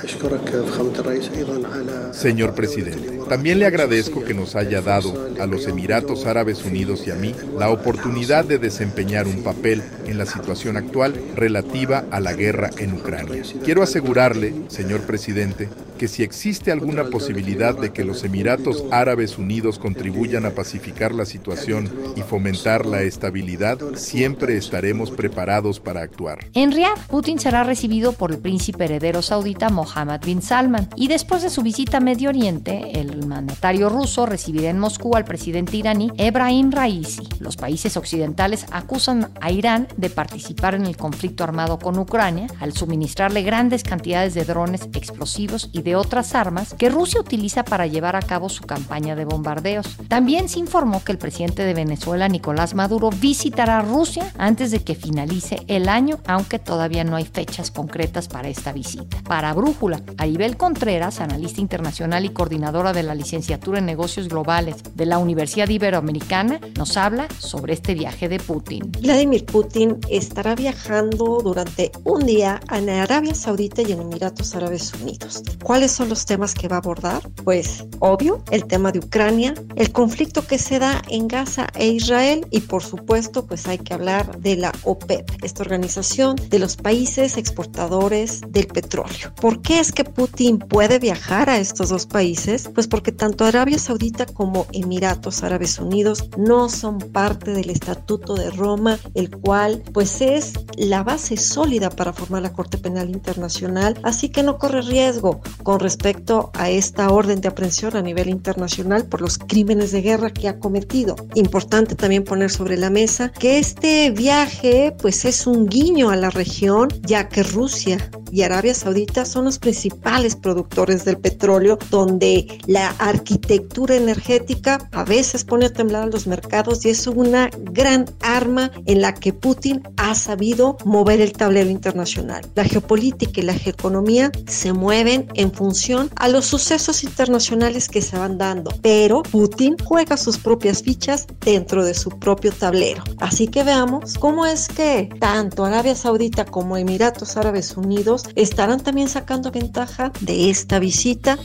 Señor 2.12 2.54
presidente, 2.54 3.20
también 3.28 3.58
le 3.58 3.66
agradezco 3.66 4.24
que 4.24 4.34
nos 4.34 4.56
haya 4.56 4.80
dado 4.80 5.28
a 5.40 5.46
los 5.46 5.66
Emiratos 5.66 6.26
Árabes 6.26 6.64
Unidos 6.64 7.06
y 7.06 7.10
a 7.10 7.14
mí 7.14 7.34
la 7.58 7.70
oportunidad 7.70 8.44
de 8.44 8.58
desempeñar 8.58 9.26
un 9.26 9.42
papel 9.42 9.82
en 10.06 10.18
la 10.18 10.26
situación 10.26 10.76
actual 10.76 11.14
relativa 11.34 12.04
a 12.10 12.20
la 12.20 12.32
guerra 12.32 12.70
en 12.78 12.92
Ucrania. 12.94 13.42
Quiero 13.64 13.82
asegurarle, 13.82 14.54
señor 14.68 15.02
presidente, 15.02 15.68
que 15.96 16.08
si 16.08 16.22
existe 16.22 16.72
alguna 16.72 17.04
posibilidad 17.04 17.76
de 17.76 17.92
que 17.92 18.04
los 18.04 18.24
Emiratos 18.24 18.84
Árabes 18.90 19.38
Unidos 19.38 19.78
contribuyan 19.78 20.46
a 20.46 20.50
pacificar 20.50 21.14
la 21.14 21.24
situación 21.24 21.90
y 22.16 22.22
fomentar 22.22 22.86
la 22.86 23.02
estabilidad, 23.02 23.78
siempre 23.94 24.56
estaremos 24.56 25.10
preparados 25.10 25.80
para 25.80 26.02
actuar. 26.02 26.38
En 26.54 26.72
Riyadh, 26.72 27.06
Putin 27.08 27.38
será 27.38 27.64
recibido 27.64 28.12
por 28.12 28.32
el 28.32 28.38
príncipe 28.38 28.84
heredero 28.84 29.22
saudita 29.22 29.68
Mohammed 29.70 30.20
bin 30.24 30.42
Salman 30.42 30.88
y 30.96 31.08
después 31.08 31.42
de 31.42 31.50
su 31.50 31.62
visita 31.62 31.98
a 31.98 32.00
Medio 32.00 32.28
Oriente, 32.28 33.00
el 33.00 33.26
mandatario 33.26 33.88
ruso 33.88 34.26
recibirá 34.26 34.70
en 34.70 34.78
Moscú 34.78 35.16
al 35.16 35.24
presidente 35.24 35.76
iraní 35.76 36.10
Ebrahim 36.16 36.70
Raisi. 36.70 37.28
Los 37.40 37.56
países 37.56 37.96
occidentales 37.96 38.66
acusan 38.70 39.30
a 39.40 39.50
Irán 39.50 39.88
de 39.96 40.10
participar 40.10 40.74
en 40.74 40.86
el 40.86 40.96
conflicto 40.96 41.44
armado 41.44 41.78
con 41.78 41.98
Ucrania 41.98 42.46
al 42.60 42.72
suministrarle 42.72 43.42
grandes 43.42 43.82
cantidades 43.82 44.34
de 44.34 44.44
drones 44.44 44.82
explosivos 44.94 45.70
y 45.72 45.82
de 45.86 45.94
otras 45.94 46.34
armas 46.34 46.74
que 46.74 46.90
Rusia 46.90 47.20
utiliza 47.20 47.64
para 47.64 47.86
llevar 47.86 48.16
a 48.16 48.20
cabo 48.20 48.48
su 48.48 48.64
campaña 48.64 49.14
de 49.14 49.24
bombardeos. 49.24 49.86
También 50.08 50.48
se 50.48 50.58
informó 50.58 51.04
que 51.04 51.12
el 51.12 51.18
presidente 51.18 51.62
de 51.62 51.74
Venezuela, 51.74 52.26
Nicolás 52.26 52.74
Maduro, 52.74 53.10
visitará 53.10 53.82
Rusia 53.82 54.32
antes 54.36 54.72
de 54.72 54.82
que 54.82 54.96
finalice 54.96 55.62
el 55.68 55.88
año, 55.88 56.18
aunque 56.26 56.58
todavía 56.58 57.04
no 57.04 57.14
hay 57.14 57.24
fechas 57.24 57.70
concretas 57.70 58.26
para 58.26 58.48
esta 58.48 58.72
visita. 58.72 59.16
Para 59.22 59.54
Brújula, 59.54 60.02
Aribel 60.18 60.56
Contreras, 60.56 61.20
analista 61.20 61.60
internacional 61.60 62.24
y 62.24 62.30
coordinadora 62.30 62.92
de 62.92 63.04
la 63.04 63.14
licenciatura 63.14 63.78
en 63.78 63.86
negocios 63.86 64.28
globales 64.28 64.78
de 64.96 65.06
la 65.06 65.18
Universidad 65.18 65.68
Iberoamericana, 65.68 66.58
nos 66.76 66.96
habla 66.96 67.28
sobre 67.38 67.74
este 67.74 67.94
viaje 67.94 68.28
de 68.28 68.40
Putin. 68.40 68.90
Vladimir 69.00 69.46
Putin 69.46 69.98
estará 70.10 70.56
viajando 70.56 71.38
durante 71.44 71.92
un 72.02 72.26
día 72.26 72.60
en 72.72 72.90
Arabia 72.90 73.36
Saudita 73.36 73.82
y 73.82 73.92
en 73.92 74.00
Emiratos 74.00 74.56
Árabes 74.56 74.92
Unidos. 75.00 75.44
¿Cuáles 75.76 75.92
son 75.92 76.08
los 76.08 76.24
temas 76.24 76.54
que 76.54 76.68
va 76.68 76.76
a 76.76 76.78
abordar? 76.78 77.20
Pues 77.44 77.84
obvio, 77.98 78.42
el 78.50 78.64
tema 78.64 78.92
de 78.92 79.00
Ucrania, 79.00 79.52
el 79.74 79.92
conflicto 79.92 80.46
que 80.46 80.56
se 80.56 80.78
da 80.78 81.02
en 81.10 81.28
Gaza 81.28 81.66
e 81.74 81.88
Israel 81.88 82.46
y 82.50 82.60
por 82.60 82.82
supuesto 82.82 83.44
pues 83.44 83.66
hay 83.66 83.76
que 83.76 83.92
hablar 83.92 84.40
de 84.40 84.56
la 84.56 84.72
OPEP, 84.84 85.44
esta 85.44 85.62
organización 85.62 86.36
de 86.48 86.60
los 86.60 86.76
países 86.78 87.36
exportadores 87.36 88.40
del 88.48 88.68
petróleo. 88.68 89.34
¿Por 89.34 89.60
qué 89.60 89.78
es 89.78 89.92
que 89.92 90.04
Putin 90.04 90.60
puede 90.60 90.98
viajar 90.98 91.50
a 91.50 91.58
estos 91.58 91.90
dos 91.90 92.06
países? 92.06 92.70
Pues 92.74 92.88
porque 92.88 93.12
tanto 93.12 93.44
Arabia 93.44 93.78
Saudita 93.78 94.24
como 94.24 94.66
Emiratos 94.72 95.42
Árabes 95.42 95.78
Unidos 95.78 96.30
no 96.38 96.70
son 96.70 97.00
parte 97.00 97.50
del 97.50 97.68
Estatuto 97.68 98.34
de 98.34 98.50
Roma, 98.50 98.98
el 99.12 99.30
cual 99.30 99.82
pues 99.92 100.22
es 100.22 100.54
la 100.78 101.02
base 101.02 101.36
sólida 101.36 101.90
para 101.90 102.14
formar 102.14 102.40
la 102.40 102.54
Corte 102.54 102.78
Penal 102.78 103.10
Internacional, 103.10 104.00
así 104.04 104.30
que 104.30 104.42
no 104.42 104.56
corre 104.56 104.80
riesgo 104.80 105.42
con 105.66 105.80
respecto 105.80 106.52
a 106.54 106.70
esta 106.70 107.10
orden 107.10 107.40
de 107.40 107.48
aprehensión 107.48 107.96
a 107.96 108.00
nivel 108.00 108.28
internacional 108.28 109.04
por 109.06 109.20
los 109.20 109.36
crímenes 109.36 109.90
de 109.90 110.00
guerra 110.00 110.30
que 110.30 110.46
ha 110.46 110.60
cometido. 110.60 111.16
Importante 111.34 111.96
también 111.96 112.22
poner 112.22 112.52
sobre 112.52 112.76
la 112.76 112.88
mesa 112.88 113.32
que 113.32 113.58
este 113.58 114.12
viaje 114.12 114.94
pues 115.02 115.24
es 115.24 115.44
un 115.44 115.66
guiño 115.66 116.10
a 116.10 116.14
la 116.14 116.30
región 116.30 116.86
ya 117.02 117.28
que 117.28 117.42
Rusia 117.42 117.98
y 118.36 118.42
Arabia 118.42 118.74
Saudita 118.74 119.24
son 119.24 119.46
los 119.46 119.58
principales 119.58 120.36
productores 120.36 121.06
del 121.06 121.16
petróleo, 121.16 121.78
donde 121.90 122.58
la 122.66 122.90
arquitectura 122.98 123.96
energética 123.96 124.90
a 124.92 125.04
veces 125.04 125.42
pone 125.42 125.64
a 125.64 125.72
temblar 125.72 126.12
los 126.12 126.26
mercados 126.26 126.84
y 126.84 126.90
es 126.90 127.06
una 127.06 127.48
gran 127.72 128.04
arma 128.20 128.70
en 128.84 129.00
la 129.00 129.14
que 129.14 129.32
Putin 129.32 129.82
ha 129.96 130.14
sabido 130.14 130.76
mover 130.84 131.22
el 131.22 131.32
tablero 131.32 131.70
internacional. 131.70 132.44
La 132.54 132.64
geopolítica 132.64 133.40
y 133.40 133.44
la 133.44 133.54
geoeconomía 133.54 134.30
se 134.46 134.74
mueven 134.74 135.28
en 135.32 135.50
función 135.50 136.10
a 136.16 136.28
los 136.28 136.44
sucesos 136.44 137.04
internacionales 137.04 137.88
que 137.88 138.02
se 138.02 138.18
van 138.18 138.36
dando, 138.36 138.70
pero 138.82 139.22
Putin 139.22 139.76
juega 139.82 140.18
sus 140.18 140.36
propias 140.36 140.82
fichas 140.82 141.26
dentro 141.40 141.86
de 141.86 141.94
su 141.94 142.10
propio 142.10 142.52
tablero. 142.52 143.02
Así 143.16 143.48
que 143.48 143.64
veamos 143.64 144.12
cómo 144.18 144.44
es 144.44 144.68
que 144.68 145.08
tanto 145.20 145.64
Arabia 145.64 145.94
Saudita 145.94 146.44
como 146.44 146.76
Emiratos 146.76 147.38
Árabes 147.38 147.74
Unidos 147.78 148.25
estarán 148.34 148.82
también 148.82 149.08
sacando 149.08 149.50
ventaja 149.50 150.12
de 150.20 150.50
esta 150.50 150.78
visita. 150.78 151.38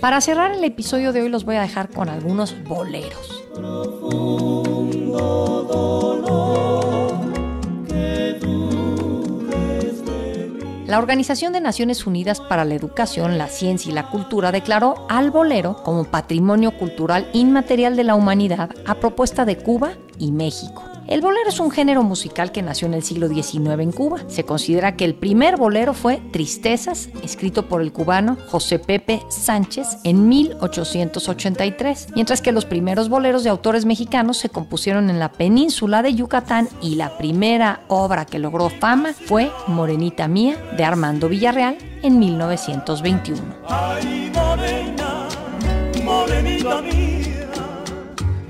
Para 0.00 0.20
cerrar 0.20 0.52
el 0.52 0.64
episodio 0.64 1.12
de 1.12 1.22
hoy 1.22 1.28
los 1.28 1.44
voy 1.44 1.56
a 1.56 1.62
dejar 1.62 1.90
con 1.90 2.08
algunos 2.08 2.56
boleros. 2.64 3.42
La 10.92 10.98
Organización 10.98 11.54
de 11.54 11.62
Naciones 11.62 12.06
Unidas 12.06 12.40
para 12.40 12.66
la 12.66 12.74
Educación, 12.74 13.38
la 13.38 13.48
Ciencia 13.48 13.90
y 13.90 13.94
la 13.94 14.10
Cultura 14.10 14.52
declaró 14.52 15.06
al 15.08 15.30
bolero 15.30 15.82
como 15.84 16.04
patrimonio 16.04 16.76
cultural 16.76 17.30
inmaterial 17.32 17.96
de 17.96 18.04
la 18.04 18.14
humanidad 18.14 18.68
a 18.84 18.96
propuesta 18.96 19.46
de 19.46 19.56
Cuba 19.56 19.92
y 20.18 20.32
México. 20.32 20.91
El 21.08 21.20
bolero 21.20 21.48
es 21.48 21.60
un 21.60 21.70
género 21.70 22.02
musical 22.02 22.52
que 22.52 22.62
nació 22.62 22.86
en 22.86 22.94
el 22.94 23.02
siglo 23.02 23.28
XIX 23.28 23.80
en 23.80 23.92
Cuba. 23.92 24.18
Se 24.28 24.44
considera 24.44 24.96
que 24.96 25.04
el 25.04 25.14
primer 25.14 25.56
bolero 25.56 25.94
fue 25.94 26.22
Tristezas, 26.32 27.08
escrito 27.22 27.68
por 27.68 27.82
el 27.82 27.92
cubano 27.92 28.36
José 28.48 28.78
Pepe 28.78 29.22
Sánchez 29.28 29.98
en 30.04 30.28
1883, 30.28 32.08
mientras 32.14 32.40
que 32.40 32.52
los 32.52 32.64
primeros 32.64 33.08
boleros 33.08 33.44
de 33.44 33.50
autores 33.50 33.84
mexicanos 33.84 34.38
se 34.38 34.48
compusieron 34.48 35.10
en 35.10 35.18
la 35.18 35.32
península 35.32 36.02
de 36.02 36.14
Yucatán 36.14 36.68
y 36.80 36.94
la 36.94 37.18
primera 37.18 37.82
obra 37.88 38.24
que 38.24 38.38
logró 38.38 38.70
fama 38.70 39.12
fue 39.12 39.50
Morenita 39.66 40.28
Mía 40.28 40.56
de 40.76 40.84
Armando 40.84 41.28
Villarreal 41.28 41.76
en 42.02 42.18
1921. 42.18 43.40
morenita 46.04 46.82
mía, 46.82 47.48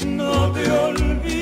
no 0.07 0.51
te 0.53 1.42